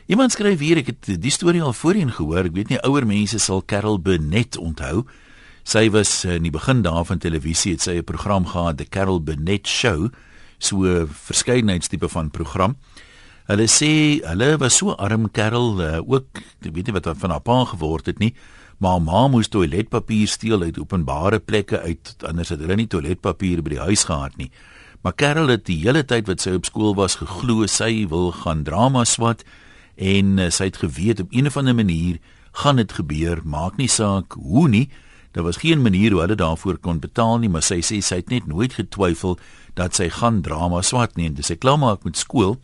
[0.08, 3.40] Iemand skryf hier, ek het die storie al voorheen gehoor, ek weet nie ouer mense
[3.40, 5.06] sal Carol Burnett onthou.
[5.64, 9.68] Sy was in die begin daarvan televisie het sy 'n program gehad, The Carol Burnett
[9.68, 10.10] Show
[10.64, 12.76] so 'n verskeidenheidstipe van program.
[13.48, 17.42] Hulle sê hulle was so arm kerel uh, ook ek weet nie wat van haar
[17.42, 18.34] pa geword het nie,
[18.78, 23.70] maar ma moes toiletpapier steel uit openbare plekke uit anders het hulle nie toiletpapier by
[23.70, 24.52] die huis gehad nie.
[25.02, 28.64] Maar kerel het die hele tyd wat sy op skool was geglo sy wil gaan
[28.64, 29.44] drama swat
[29.98, 32.20] en uh, sy het geweet op 'n of ander manier
[32.52, 34.90] gaan dit gebeur, maak nie saak hoe nie.
[35.32, 38.30] Daar was geen manier hoe hulle daarvoor kon betaal nie, maar sy sê sy het
[38.30, 39.38] net nooit getwyfel
[39.80, 42.58] dat sy gaan drama swat nie dis sy klaarmaak met skool.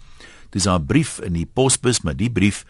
[0.51, 2.65] Dis haar brief in die posbus, maar die brief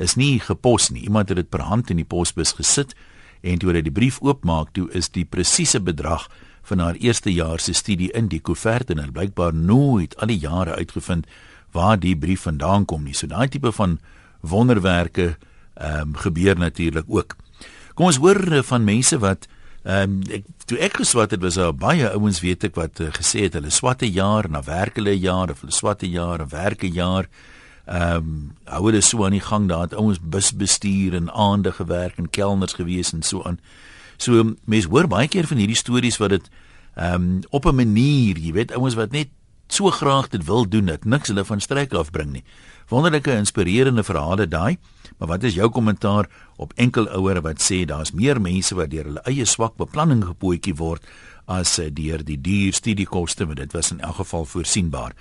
[0.00, 1.04] is nie gepos nie.
[1.04, 2.96] Iemand het dit per hand in die posbus gesit
[3.42, 6.28] en toe hy die brief oopmaak, toe is die presiese bedrag
[6.62, 10.38] van haar eerste jaar se studie in die koevert en hy blykbaar nooit al die
[10.38, 11.26] jare uitgevind
[11.74, 13.16] waar die brief vandaan kom nie.
[13.16, 13.98] So daai tipe van
[14.40, 15.34] wonderwerke
[15.74, 17.36] ehm um, gebeur natuurlik ook.
[17.94, 19.48] Kom ons hoor eh, van mense wat
[19.82, 23.08] ehm um, ek toe ek geswat het was daar baie ouens weet ek wat uh,
[23.10, 26.86] gesê het hulle swatte jaar na werk hulle jaar of hulle swatte jaar en werke
[26.86, 27.26] jaar.
[27.86, 28.36] Ehm um,
[28.70, 32.30] hou hulle so aan die gang daar het ouens bus bestuur en aande gewerk en
[32.30, 33.58] kelners gewees en so aan.
[34.16, 36.50] So mense hoor baie keer van hierdie stories wat dit
[36.94, 39.28] ehm um, op 'n manier, jy weet ouens wat net
[39.66, 42.44] so graag dit wil doen dat niks hulle van streek afbring nie.
[42.92, 44.76] Wonderlike inspirerende verhale daai.
[45.16, 49.04] Maar wat is jou kommentaar op enkel ouers wat sê daar's meer mense wat deur
[49.08, 51.00] hulle eie swak beplanning gepootjie word
[51.48, 55.12] as eh, deur die duur studiekoste, want dit was in elk geval voorsienbaar.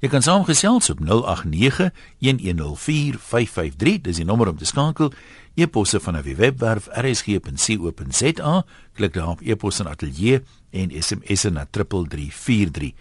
[0.00, 5.12] Jy kan saamgesels op 0891104553, dis die nommer om te skakel.
[5.54, 8.64] E-posse van 'n webwerf rsg.co.za,
[8.94, 12.92] klik daar op e-pos en ateljee en SMS na 3343.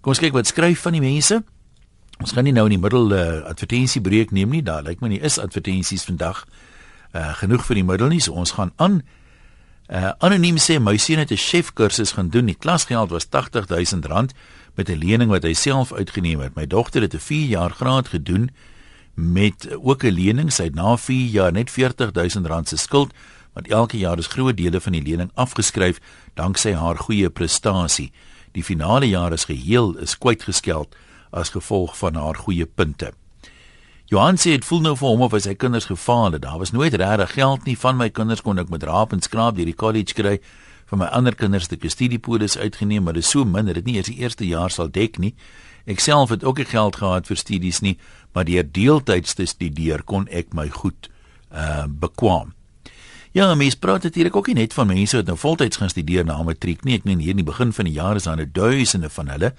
[0.00, 1.44] Kom ons kyk wat skryf van die mense.
[2.24, 4.62] Ons gaan nie nou in die middel 'n uh, eh, advertensiebreek neem nie.
[4.62, 6.46] Daar lyk my nie is advertensies vandag
[7.12, 8.20] uh genoeg vir die middel nie.
[8.20, 9.02] So ons gaan aan.
[9.92, 12.46] Uh anoniem sê my seun het 'n chef kursus gaan doen.
[12.46, 14.32] Die klasgeld was R80000
[14.74, 16.54] met 'n lening wat hy self uitgeneem het.
[16.56, 18.50] My dogter het 'n 4 jaar graad gedoen
[19.14, 20.52] met ook 'n lening.
[20.52, 23.12] Sy het na 4 jaar net R40000 se skuld,
[23.52, 26.00] want elke jaar is groot dele van die lening afgeskryf
[26.34, 28.12] danksy haar goeie prestasie.
[28.52, 30.96] Die finale jaar is geheel is kwytgeskeld
[31.34, 33.12] as gevolg van haar goeie punte.
[34.12, 36.42] Johan sê dit voel nou vir hom of sy kinders gefaal het.
[36.44, 39.56] Daar was nooit regtig geld nie van my kinders kon ek met raap en skraap
[39.56, 40.38] deur die college kry.
[40.90, 43.74] Vir my ander kinders het ek 'n studiepolis uitgeneem, maar dit is so min dat
[43.74, 45.34] dit nie eers die eerste jaar sal dek nie.
[45.86, 47.98] Ek self het ook nie geld gehad vir studies nie,
[48.32, 51.08] maar deur deeltyds te studeer kon ek my goed
[51.52, 52.52] uh bekwam.
[53.32, 56.42] Ja, mens praat natuurlik ook nie net van mense wat nou voltyds gaan studeer na
[56.42, 56.94] matriek nie.
[56.94, 59.54] Ek meen hier in die begin van die jaar is daar nou duisende van hulle.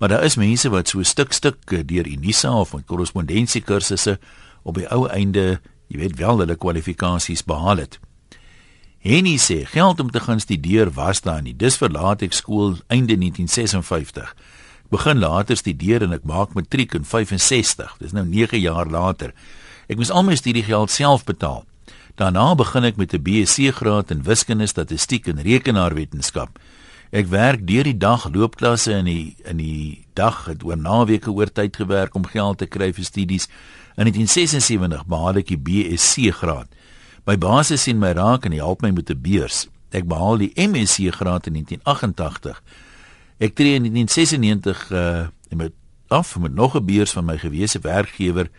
[0.00, 4.18] Maar daar is mense wat so stuk stuk eh, deur Unisa of met korrespondensiekursusse
[4.64, 5.60] op die ou einde,
[5.92, 8.00] jy weet wel hulle kwalifikasies behaal het.
[9.00, 11.56] Henny sê geld om te gaan studeer was daar nie.
[11.56, 14.34] Dis verlaat ek skool einde 1956
[14.90, 17.96] begin later studeer en ek maak matriek in 65.
[18.02, 19.34] Dis nou 9 jaar later.
[19.90, 21.62] Ek moes al my studiegeld self betaal.
[22.18, 26.58] Daarna begin ek met 'n BSc graad in wiskunde, statistiek en rekenaarwetenskap.
[27.10, 31.50] Ek werk deur die dag loopklasse in die in die dag het oor naweke oor
[31.50, 33.48] tyd gewerk om geld te kry vir studies.
[33.96, 36.68] In 1976 behaal ek die BSc graad.
[37.26, 39.68] My baas sien my raak en help my met 'n beurs.
[39.90, 42.62] Ek behaal die MSc graad in 1988
[43.40, 45.72] Ek tree in 1996 uh met
[46.08, 48.50] af met nog 'n beurs van my gewese werkgewer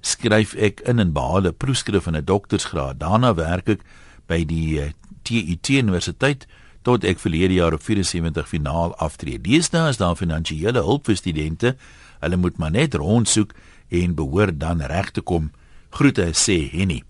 [0.00, 3.00] skryf ek in en behaal 'n proefskrif en 'n doktorsgraad.
[3.00, 3.80] Daarna werk ek
[4.26, 6.46] by die TUT Universiteit
[6.82, 9.40] tot ek verlede jaar op 74 finaal aftree.
[9.40, 11.76] Deesdae is daar finansiële hulp vir studente.
[12.20, 13.52] Hulle moet maar net rondsoek
[13.88, 15.50] en behoort dan reg te kom.
[15.90, 17.02] Groete sê Henny.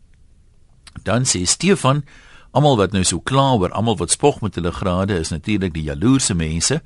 [1.05, 2.05] Dan sê Stefan
[2.51, 5.87] Almal wat nou so kla oor almal wat spog met hulle grade is natuurlik die
[5.87, 6.81] jaloerse mense.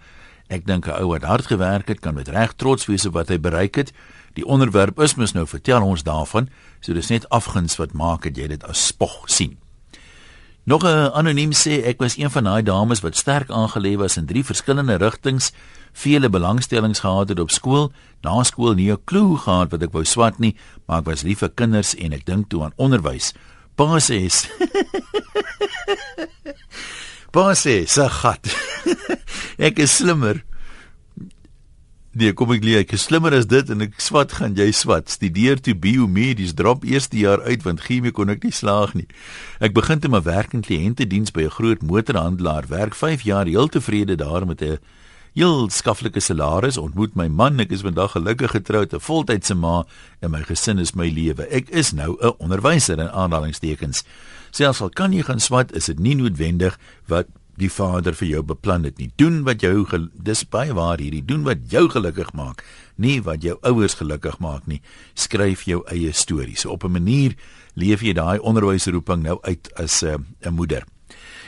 [0.52, 3.28] Ek dink 'n ou wat hard gewerk het kan met reg trots wees op wat
[3.28, 3.92] hy bereik het.
[4.34, 6.48] Die onderwerp is mos nou vertel ons daarvan,
[6.80, 9.56] so dis net afguns wat maak dat jy dit as spog sien.
[10.64, 14.26] Nog 'n anoniem sê ek was een van daai dames wat sterk aangelewe was in
[14.26, 15.52] drie verskillende rigtings,
[15.92, 20.04] vele belangstellings gehad het op skool, na skool nie 'n klou gehad wat ek wou
[20.04, 23.34] swat nie, maar ek was lief vir kinders en ek dink toe aan onderwys.
[23.76, 24.28] Pa sê
[27.32, 28.46] Pa sê se gat.
[29.58, 30.44] ek is slimmer.
[32.14, 35.08] Nee, kom ek leer, ek is slimmer as dit en ek swat gaan jy swat.
[35.10, 39.08] Studeer toe biomedies, drop eerste jaar uit want chemie kon ek nie slaag nie.
[39.58, 42.70] Ek begin te maar werk in kliëntediens by 'n groot motorhandelaar.
[42.70, 44.78] Werk 5 jaar heel tevrede daar met 'n
[45.34, 49.84] heel skaflike salaris, ontmoet my man, ek is vandag gelukkig getroud, 'n voltydse ma
[50.20, 51.48] en my gesin is my lewe.
[51.50, 54.04] Ek is nou 'n onderwyser in aanhalingstekens.
[54.52, 58.42] Selfs al kan jy gaan swat, is dit nie noodwendig wat die Vader vir jou
[58.42, 59.10] beplan het nie.
[59.16, 62.64] Doen wat jou dis baie waar hierdie doen wat jou gelukkig maak,
[62.96, 64.80] nie wat jou ouers gelukkig maak nie.
[65.14, 66.60] Skryf jou eie stories.
[66.60, 67.34] So op 'n manier
[67.74, 70.84] leef jy daai onderwysroeping nou uit as 'n uh, moeder.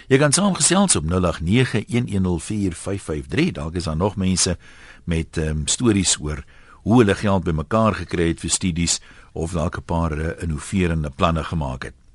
[0.08, 3.52] Jy kan saamgesels op 0891104553.
[3.52, 4.58] Dalk is daar nog mense
[5.04, 6.44] met ehm um, stories oor
[6.86, 9.00] hoe hulle geld bymekaar gekry het vir studies
[9.32, 12.05] of dalk 'n paar uh, innoverende planne gemaak het.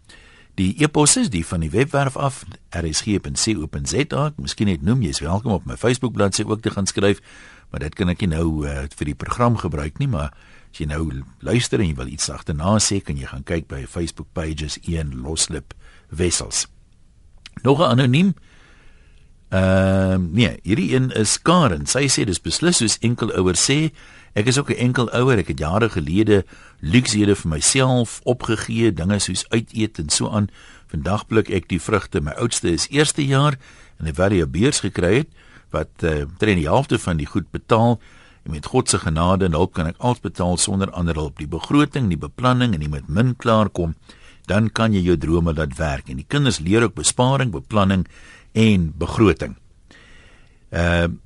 [0.59, 2.43] Die e-pos is die van die webwerf af
[2.75, 4.23] rsg.co.za.
[4.35, 7.21] Miskien net noem jy's welkom op my Facebook bladsy ook te gaan skryf,
[7.71, 10.35] maar dit kan ek nie nou uh, vir die program gebruik nie, maar
[10.71, 11.05] as jy nou
[11.39, 15.15] luister en jy wil iets agterna sê, kan jy gaan kyk by Facebook pages een
[15.23, 15.75] loslip
[16.09, 16.67] wessels.
[17.63, 18.35] Nog 'n anoniem.
[19.51, 21.85] Ehm uh, nee, hierdie een is Karen.
[21.85, 23.91] Sy sê dis beslis soos enkel ouer sê.
[24.33, 25.37] Ek is ook 'n enkel ouer.
[25.37, 26.45] Ek het jare gelede
[26.79, 30.49] luksehede vir myself opgegee, dinge soos uit eet en so aan.
[30.87, 32.21] Vandag blik ek die vrugte.
[32.21, 33.57] My oudste is eerste jaar
[33.99, 35.29] en het 'n beurs gekry het
[35.69, 37.99] wat uh, teen die helfte van die goed betaal.
[38.43, 41.37] En met God se genade en hulp kan ek alles betaal sonder ander hulp.
[41.37, 43.95] Die begroting, die beplanning en die met min klaar kom
[44.51, 48.07] dan kan jy jou drome laat werk en die kinders leer ook besparing, beplanning
[48.57, 49.57] en begroting.
[50.69, 51.19] Ehm uh,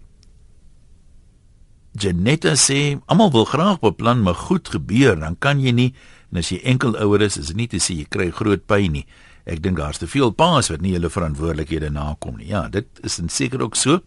[1.95, 5.93] Janetta sê almal wil graag beplan, maar goed gebeur, dan kan jy nie
[6.31, 8.97] en as jy enkel ouer is, is dit nie te sê jy kry groot pyn
[8.97, 9.05] nie.
[9.47, 12.49] Ek dink daar's te veel paas wat nie hulle verantwoordelikhede nakom nie.
[12.49, 14.01] Ja, dit is seker ook so.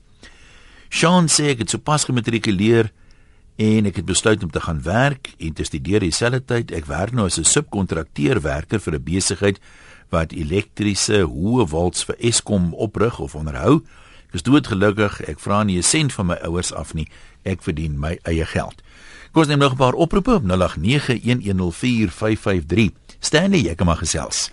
[0.90, 2.90] Sean sê ek het sopas gematrikuleer
[3.58, 6.72] en ek het besluit om te gaan werk en te studeer dieselfde tyd.
[6.74, 9.60] Ek werk nou as 'n subkontrakteur werker vir 'n besigheid
[10.10, 13.82] wat elektriese hoë volts vir Eskom oprig of onderhou.
[14.28, 15.22] Ek is doodgelukkig.
[15.28, 17.08] Ek vra nie 'n sent van my ouers af nie.
[17.48, 18.82] Ek verdien my eie geld.
[19.32, 22.92] Kom ons neem nog 'n paar oproepe op 0891104553.
[23.20, 24.52] Stanley, jy kan maar gesels.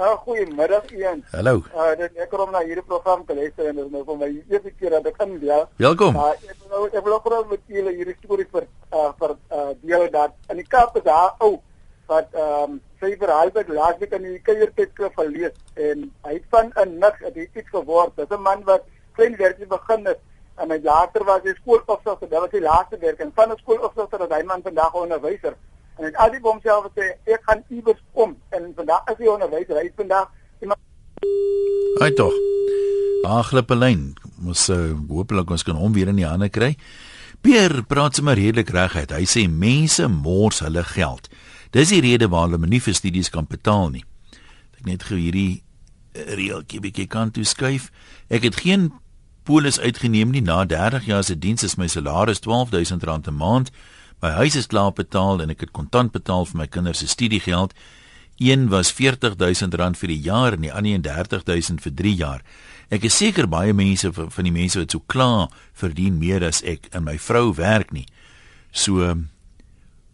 [0.00, 1.24] Uh, goeiemiddag Ian.
[1.30, 1.62] Hallo.
[1.70, 4.42] Uh, dit ek kom na hierdie program te luister en dit is nou vir my
[4.50, 5.68] eerste keer dat ek kan bel.
[5.76, 6.16] Welkom.
[6.18, 9.70] Uh, ek wil nou ek wil ook met julle hierdie storie vir uh, vir uh,
[9.86, 11.62] deel dat in die Kaap is daar ou
[12.10, 15.54] wat ehm um, sy verhaal het laasweek in die kuiertyd gelees
[15.86, 18.16] en hy het van 'n nik het iets geword.
[18.16, 18.82] Dis 'n man wat
[19.14, 20.18] klein werkie begin het
[20.62, 24.18] en hy later was hy skoolofsiger, dit was sy laaste werk en van 'n skoolofsiger
[24.18, 25.54] dat hy man vandag 'n onderwyser.
[25.96, 29.26] En hy het altyd vir homself gesê ek gaan iewers kom en vandag is hy
[29.26, 29.76] onderwyser.
[29.76, 30.80] Hy is vandag iemand
[32.00, 32.34] Hy tog.
[33.24, 36.74] Ag, Lepelyn, ons uh, hopelik ons kan hom weer in die hande kry.
[37.44, 39.12] Pierre praat sommer redelik reguit.
[39.12, 41.28] Hy sê mense mors hulle geld.
[41.70, 44.04] Dis die rede waarom hulle nie vir studies kan betaal nie.
[44.78, 45.62] Ek net gou hierdie
[46.14, 47.90] eh, reeltjie bietjie kan toe skuif.
[48.28, 48.90] Ek het geen
[49.44, 53.70] polis uitgeneem nie na 30 jaar se diens is my salaris R12000 'n maand.
[54.22, 57.72] My huis is klaar betaal en ek het kontant betaal vir my kinders se studiegeld.
[58.38, 62.42] Een was R40000 vir die jaar en die ander 30000 vir 3 jaar.
[62.90, 66.88] Ek is seker baie mense van die mense wat so klaar verdien meer as ek
[66.92, 68.06] en my vrou werk nie.
[68.72, 69.14] So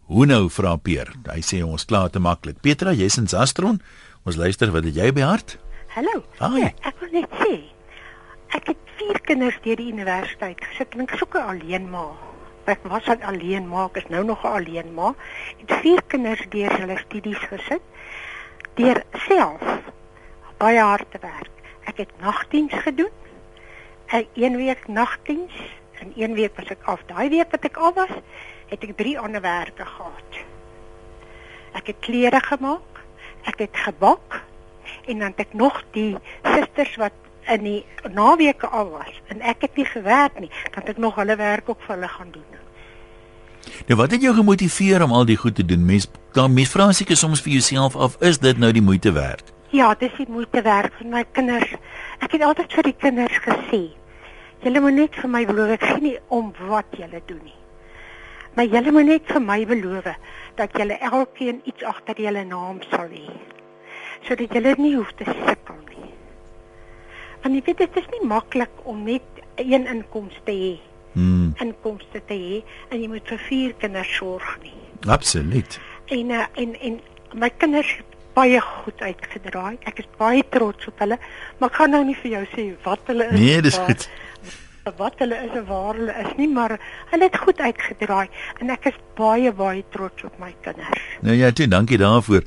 [0.05, 1.13] hoe nou vra Peer?
[1.25, 2.61] Hy sê ons klaar te maklik.
[2.61, 3.81] Petra, jy's in Zastron.
[4.23, 5.57] Ons luister wat het jy by hart?
[5.95, 6.23] Hallo.
[6.39, 6.59] Hi.
[6.59, 7.70] Ja, ek wil net sê
[8.57, 12.07] ek het vier kinders deur die universiteit gesit en ek soek 'n alleen ma.
[12.65, 15.13] Ek was al alleen ma, ek is nou nog 'n alleen ma.
[15.61, 17.81] Het vier kinders deur hulle studies gesit
[18.75, 19.63] deur self
[20.57, 21.55] baie hard te werk.
[21.89, 23.11] Ek het nagdiens gedoen.
[24.07, 25.53] Ek een week nagdiens
[25.99, 27.01] en een week was ek af.
[27.07, 28.13] Daai week wat ek af was,
[28.69, 30.39] het ek drie ander werke gehad.
[31.73, 33.03] Ek het klere gemaak,
[33.49, 34.41] ek het gebak
[35.07, 37.15] en dan het ek nog die susters wat
[37.51, 37.85] in die
[38.15, 41.69] naweke al was en ek het nie gewerk nie, dan het ek nog hulle werk
[41.69, 42.59] ook vir hulle gaan doen.
[43.87, 45.85] Nou wat het jou gemotiveer om al die goed te doen?
[45.85, 49.53] Mens dan mens vra seker soms vir jouself af, is dit nou die moeite werd?
[49.71, 51.75] Ja, dis die moeite werd vir my kinders.
[52.19, 53.81] Ek het altyd vir die kinders gesê,
[54.63, 57.57] julle moet net vir my beloof ek gee nie om wat julle doen nie.
[58.55, 60.09] Maar julle moet net vir my beloof
[60.59, 63.37] dat julle elkeen iets agter julle naam sal hê.
[64.27, 65.90] Sodat julle nie hoef te sukkel nie.
[67.43, 69.21] Want jy weet dit is nie maklik om net
[69.55, 70.73] een inkomste te hê.
[71.13, 74.73] Hmm, Inkomste te hê en jy moet vir vier kinders sorg nie.
[75.09, 75.79] absoluut.
[76.11, 76.99] En uh, en en
[77.33, 79.77] my kinders het baie goed uitgedraai.
[79.89, 81.17] Ek is baie trots op hulle,
[81.59, 83.39] maar ek gaan nou nie vir jou sê wat hulle is.
[83.39, 84.09] Nee, dis waar- goed.
[84.97, 86.77] Wat hulle is en waar hulle is nie, maar
[87.11, 88.27] hulle het goed uitgedraai
[88.59, 91.03] en ek is baie baie trots op my kinders.
[91.21, 92.41] Nou ja, toe, dankie daarvoor.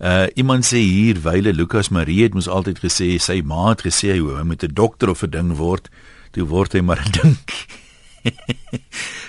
[0.00, 4.14] Uh iemand sê hier Wyle Lukas Marie het mos altyd gesê sy ma het gesê
[4.16, 5.90] hy moet 'n dokter of 'n ding word,
[6.32, 7.36] toe word hy maar 'n ding.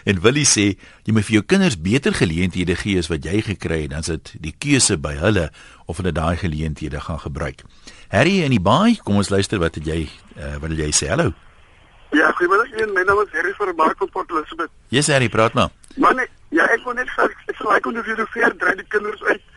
[0.05, 3.81] en Willie sê jy moet vir jou kinders beter geleenthede gee as wat jy gekry
[3.81, 5.51] het, dan is dit die keuse by hulle
[5.87, 7.67] of hulle daai geleenthede gaan gebruik.
[8.07, 10.07] Harry in die baai, kom ons luister wat het jy
[10.39, 11.11] uh, wat wil jy sê?
[11.11, 11.33] Hallo.
[12.15, 12.93] Ja, goeiemiddag een.
[12.95, 14.71] My naam is Harry van Mark van Port Elizabeth.
[14.87, 15.69] Yes Harry, praat maar.
[15.97, 18.87] Man, ek, ja, ek wil net sê ek sal ek onder hoe ver dry die
[18.87, 19.50] kinders uit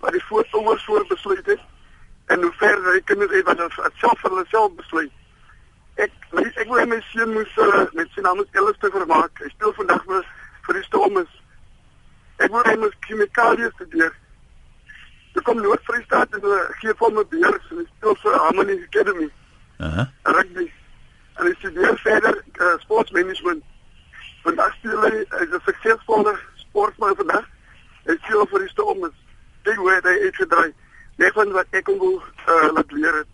[0.00, 1.60] wat die voorouers voor besluit het
[2.26, 5.12] en hoe ver die kinders uit wat hulle self vir hulle self besluit.
[6.00, 9.42] Ek weet ek wil my seun moes uh, met sy naam Ellis te vermaak.
[9.42, 10.26] Hy speel vandag vir
[10.66, 11.32] vir die Stormers.
[12.40, 14.14] Ek wil hê hy moet chemikalie studeer.
[15.34, 19.28] Ek kom Noord-Vrystaat en hulle gee vir my beers en hy speel vir Harmony Academy.
[19.80, 20.66] Uh rugby.
[21.40, 23.64] En hy studeer verder uh, sportsmanagement.
[24.44, 27.50] Vandag speel hy hy is 'n suksesvolle sportman vandag.
[28.06, 29.18] Hy speel vir die Stormers.
[29.68, 29.76] Dit
[30.38, 30.72] hoe hy uitgedraai.
[31.20, 33.26] Net van wat ek wil uh, laat leer het.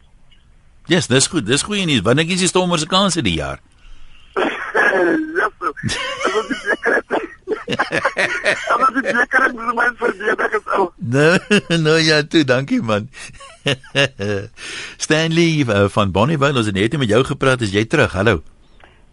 [0.86, 1.46] Yes, dis goed.
[1.46, 2.02] Dis goeie nuus.
[2.06, 3.60] Wanneer is die Stormers se kanse die jaar?
[5.38, 5.72] ja, so.
[5.72, 7.22] Ek wil dit seker hê.
[8.52, 10.90] Ek wil dit seker hê moet my verdedig as al.
[10.96, 13.08] Nee, nou ja, toe, dankie man.
[15.02, 18.12] Stanley uh, van Bonnievale, ons het net met jou gepraat, is jy terug?
[18.14, 18.42] Hallo.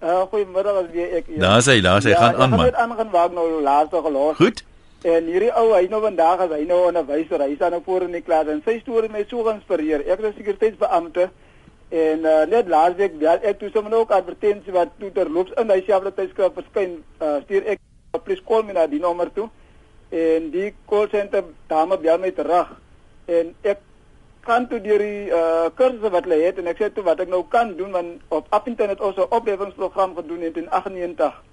[0.03, 1.29] Uh goeiemiddag as weer ek.
[1.39, 2.67] Daar's hy, daar's hy, gaan aan Ja, man.
[2.67, 4.35] ek gaan aangaan waar ek nou laaste gelos.
[4.35, 4.63] Goed.
[5.03, 8.13] En hierdie ou, hy nou vandag as hy nou onderwyser, hy staan nou voor in
[8.15, 10.05] die klas en sy storie het my so geïnspireer.
[10.07, 11.25] Ek is sekuriteitsbeampte
[11.93, 15.81] en uh, net laasweek bel ek toe sommer ook advertensie wat toe terloops in hy
[15.83, 17.83] selfde tydskrif verskyn, uh, stuur ek
[18.23, 19.49] please call my na die nommer toe.
[20.15, 22.71] En die call center dame bel my terug
[23.27, 23.83] en ek
[24.47, 27.31] kan toe deur die uh, kursusse wat hulle het en ek sê toe wat ek
[27.31, 31.43] nou kan doen want op Appington het ons 'n opleidingsprogram gedoen in 1998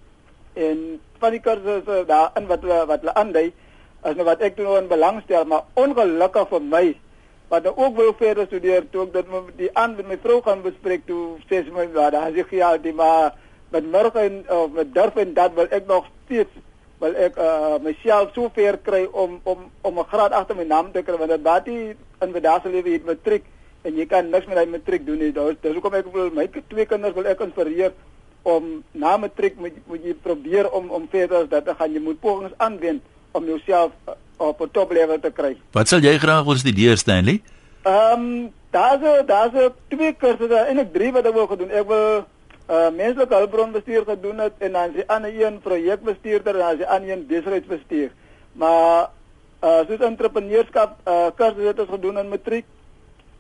[0.54, 4.78] en van die kursusse daarin wat hulle wat hulle aandui is nou wat ek toe
[4.78, 6.84] in belang stel maar ongelukkig vir my
[7.50, 10.40] wat nou ook wil verder studeer toe ek dit met die aan met my vrou
[10.46, 13.36] gaan bespreek toe sê sy my ja daar is ja die maar
[13.70, 16.50] met môre en uh, met durf en dat wil ek nog steeds
[17.00, 20.92] wil ek uh, myself so ver kry om om om 'n graad agter my naam
[20.92, 23.44] te kry want dit baie in vandag se lewe het matriek
[23.82, 25.32] en jy kan niks met daai matriek doen nie.
[25.32, 27.94] Daar dis hoekom ek wil my twee kinders wil ek inspireer
[28.42, 31.92] om na matriek moet moet jy probeer om om verder dit te gaan.
[31.92, 35.56] Jy moet pogings aanwend om jouself uh, op 'n top level te kry.
[35.72, 37.42] Wat sal jy graag wil studeer Stanley?
[37.82, 41.70] Ehm um, daar's daar's twee kursusse en ek drie wat ek wou gedoen.
[41.70, 42.24] Ek wil
[42.70, 47.10] uh menslike hulpbronbestuur gedoen het en dan die ander een projekbestuurder en dan die ander
[47.10, 48.10] een besigheidsbestuur.
[48.52, 49.10] Maar
[49.62, 52.64] uh soos entrepreneurskap uh kursus het ons gedoen in matriek.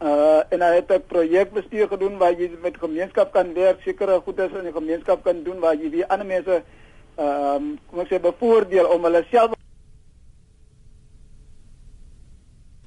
[0.00, 4.54] Uh en dan het ek projekbestuur gedoen waar jy met gemeenskap kan werk, sekere goedes
[4.56, 6.62] in die gemeenskap kan doen waar jy die ander mense
[7.20, 9.58] ehm um, kom ek sê bevoordeel om hulle self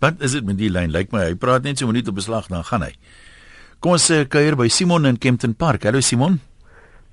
[0.04, 0.92] Wat is dit met die lyn?
[0.92, 2.92] Lyk my hy praat net so 'n minuut op beslag dan gaan hy.
[3.80, 5.84] Kom ons uh, kuier by Simon in Kempton Park.
[5.84, 6.42] Hallo Simon.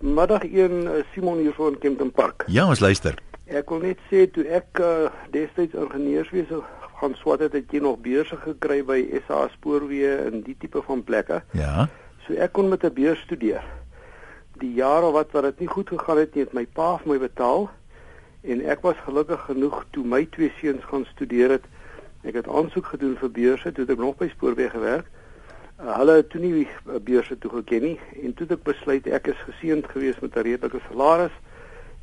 [0.01, 2.45] Middag een uh, Simon hier van Kempton Park.
[2.47, 3.15] Ja, ons luister.
[3.47, 6.63] Ek wil net sê toe ek uh, destyds ingenieurswese
[7.01, 11.05] gaan swat het, het jy nog beurse gekry by SA Spoorweë en die tipe van
[11.05, 11.43] plekke.
[11.57, 11.89] Ja.
[12.27, 13.65] So ek kon met 'n beurs studeer.
[14.61, 17.19] Die jare wat wat dit nie goed gegaan het nie, het my pa vir my
[17.19, 17.71] betaal
[18.43, 21.65] en ek was gelukkig genoeg toe my twee seuns gaan studeer het
[22.21, 25.07] Ek het aansoek gedoen vir beurse toe ek nog by Spoorweë gewerk.
[25.81, 29.07] Uh, hulle het toe nie uh, beurse toe geken nie en toe het ek besluit
[29.09, 31.33] ek is geseënd geweest met 'n redelike salaris.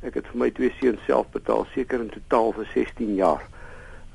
[0.02, 3.46] Ek het vir my twee seuns self betaal seker in totaal vir 16 jaar.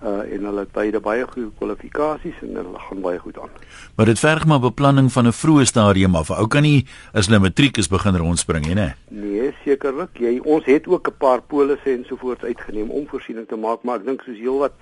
[0.04, 3.52] Uh en hulle het beide baie goeie kwalifikasies en hulle gaan baie goed aan.
[3.96, 6.32] Maar dit verg maar beplanning van 'n vroeë stadium af.
[6.32, 8.96] Ou kan nie as hulle matriek is begin rondspring nie, né?
[9.08, 10.20] Nee, sekerlik.
[10.20, 14.00] Jy ons het ook 'n paar polisse en sovoorts uitgeneem om voorsiening te maak, maar
[14.00, 14.74] ek dink soos heelwat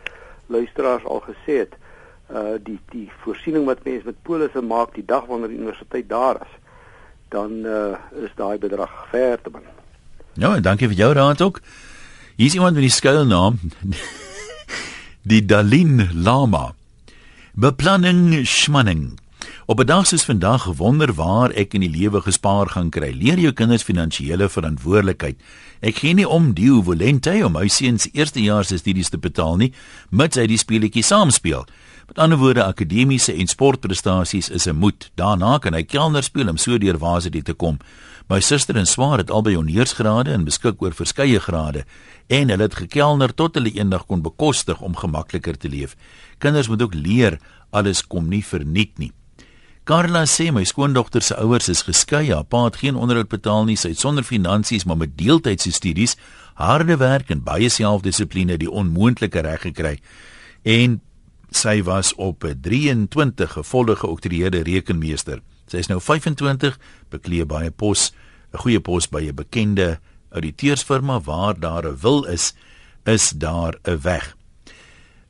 [0.47, 1.73] luisteraars al gesê het,
[2.33, 6.35] uh die die voorsiening wat mense met polisse maak die dag wanneer die universiteit daar
[6.35, 6.53] is,
[7.29, 9.61] dan uh is daai bedrag ver te min.
[10.33, 11.59] Ja, dankie vir jou raad ook.
[12.35, 13.59] Hier is iemand met die skuilnaam
[15.23, 16.73] die Dalin Lama.
[17.53, 19.19] Beplanning Schmanning.
[19.65, 23.11] Op 'n dag soos vandag wonder waar ek in die lewe gespaar gaan kry.
[23.13, 25.37] Leer jou kinders finansiële verantwoordelikheid.
[25.79, 27.69] Ek gee nie om die volente om my
[28.11, 29.73] eerstejaars se studies te betaal nie,
[30.09, 31.65] mits hy die speletjie saam speel.
[32.11, 35.11] Met ander woorde, akademiese en sportprestasies is 'n moet.
[35.15, 37.77] Daarna kan hy kelner speel om so deur varsity te kom.
[38.27, 41.85] My suster en swaar het albei honeursgrade en beskik oor verskeie grade
[42.27, 45.95] en hulle het gekelner tot hulle eendag kon bekostig om gemakliker te leef.
[46.37, 47.39] Kinders moet ook leer
[47.69, 49.11] alles kom nie verniet nie.
[49.83, 52.33] Carla sê my skoondogter se ouers is geskei.
[52.33, 53.77] Haar pa het geen onderhoud betaal nie.
[53.77, 56.17] Sy het sonder finansies maar met deeltydse studies,
[56.53, 59.99] harde werk en baie selfdissipline die onmoontlike reg gekry.
[60.63, 61.01] En
[61.51, 65.41] sy was op 'n 23 gevolge geoktroeëerde rekenmeester.
[65.67, 66.79] Sy is nou 25,
[67.09, 68.11] beklee baie pos,
[68.53, 69.99] 'n goeie pos by 'n bekende
[70.31, 72.53] ouditeursfirma waar daar 'n wil is,
[73.03, 74.35] is daar 'n weg.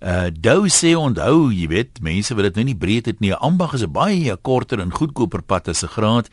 [0.02, 3.34] Uh Dou sê onthou, jy weet, mense wil dit nou nie breed het nie.
[3.34, 6.30] Ambag is 'n baie korter en goedkoper pad as 'n graad.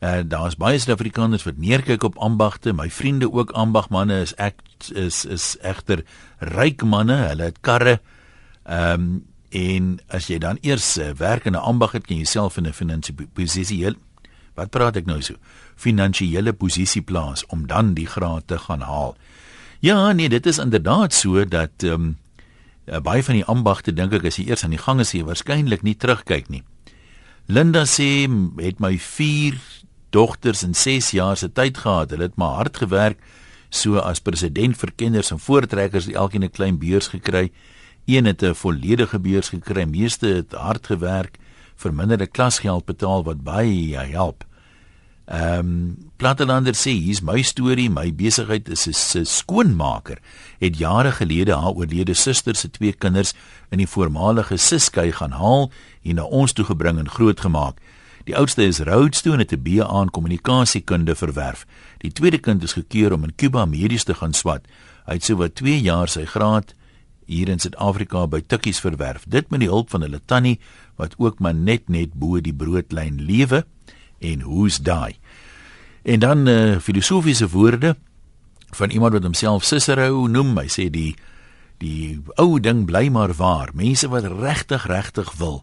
[0.00, 2.72] Uh daar's baie Suid-Afrikaners wat neerkyk op ambagte.
[2.72, 4.60] My vriende ook ambagmanne is ek
[4.92, 6.04] is is egter
[6.38, 7.16] ryk manne.
[7.16, 8.00] Hulle het karre.
[8.68, 12.24] Ehm um, en as jy dan eers uh, werk in 'n ambag het, kan jy
[12.24, 13.96] self in 'n finansiële posisie
[14.54, 15.34] Wat praat ek nou so?
[15.78, 19.16] Finansiële posisie plaas om dan die graad te gaan haal.
[19.80, 22.16] Ja, nee, dit is inderdaad so dat ehm um,
[23.02, 25.82] baie van die ambagte dink ek as jy eers aan die gang is jy waarskynlik
[25.82, 26.62] nie terugkyk nie.
[27.46, 29.56] Linda sê het my 4
[30.10, 32.10] dogters in 6 jaar se tyd gehad.
[32.10, 33.20] Hulle het maar hard gewerk
[33.70, 37.50] so as president vir kinders en voortrekkers, elkeen 'n klein beurs gekry.
[38.08, 39.84] Een het 'n volledige beurs gekry.
[39.84, 41.36] Meeste het hard gewerk,
[41.74, 44.44] verminderde klasgeld betaal wat baie help.
[45.24, 50.18] Ehm um, Plattelander sê hier's my storie, my besigheid is 'n skoonmaker.
[50.58, 53.34] Het jare gelede haar oorlede suster se twee kinders
[53.68, 55.70] in die voormalige Siskei gaan haal
[56.02, 57.78] en na ons toe gebring en grootgemaak.
[58.24, 61.66] Die oudste is Rhodes toe en het 'n BA in kommunikasiekunde verwerf.
[61.98, 64.64] Die tweede kind is gekeur om in Kuba medies te gaan swat.
[65.04, 66.74] Hy het sowat 2 jaar sy graad
[67.28, 69.26] hier in Suid-Afrika by Tikkies verwerf.
[69.28, 70.56] Dit met die hulp van hulle tannie
[70.98, 73.64] wat ook maar net net bo die broodlyn lewe
[74.24, 75.18] en hoe's daai.
[76.02, 77.96] En dan uh, filosofiese woorde
[78.70, 80.56] van iemand wat homself Cicero noem.
[80.58, 81.12] Hy sê die
[81.78, 83.70] die ou ding bly maar waar.
[83.74, 85.62] Mense wat regtig regtig wil,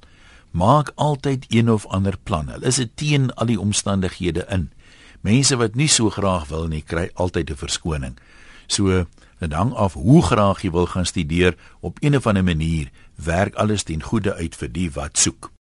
[0.55, 2.47] maak altyd een of ander plan.
[2.47, 4.69] Hulle is teen al die omstandighede in.
[5.25, 8.15] Mense wat nie so graag wil nie, kry altyd 'n verskoning.
[8.67, 9.05] So
[9.45, 13.55] dit hang af hoe graag jy wil gaan studeer op een of ander manier werk
[13.55, 15.51] alles ten goede uit vir die wat soek.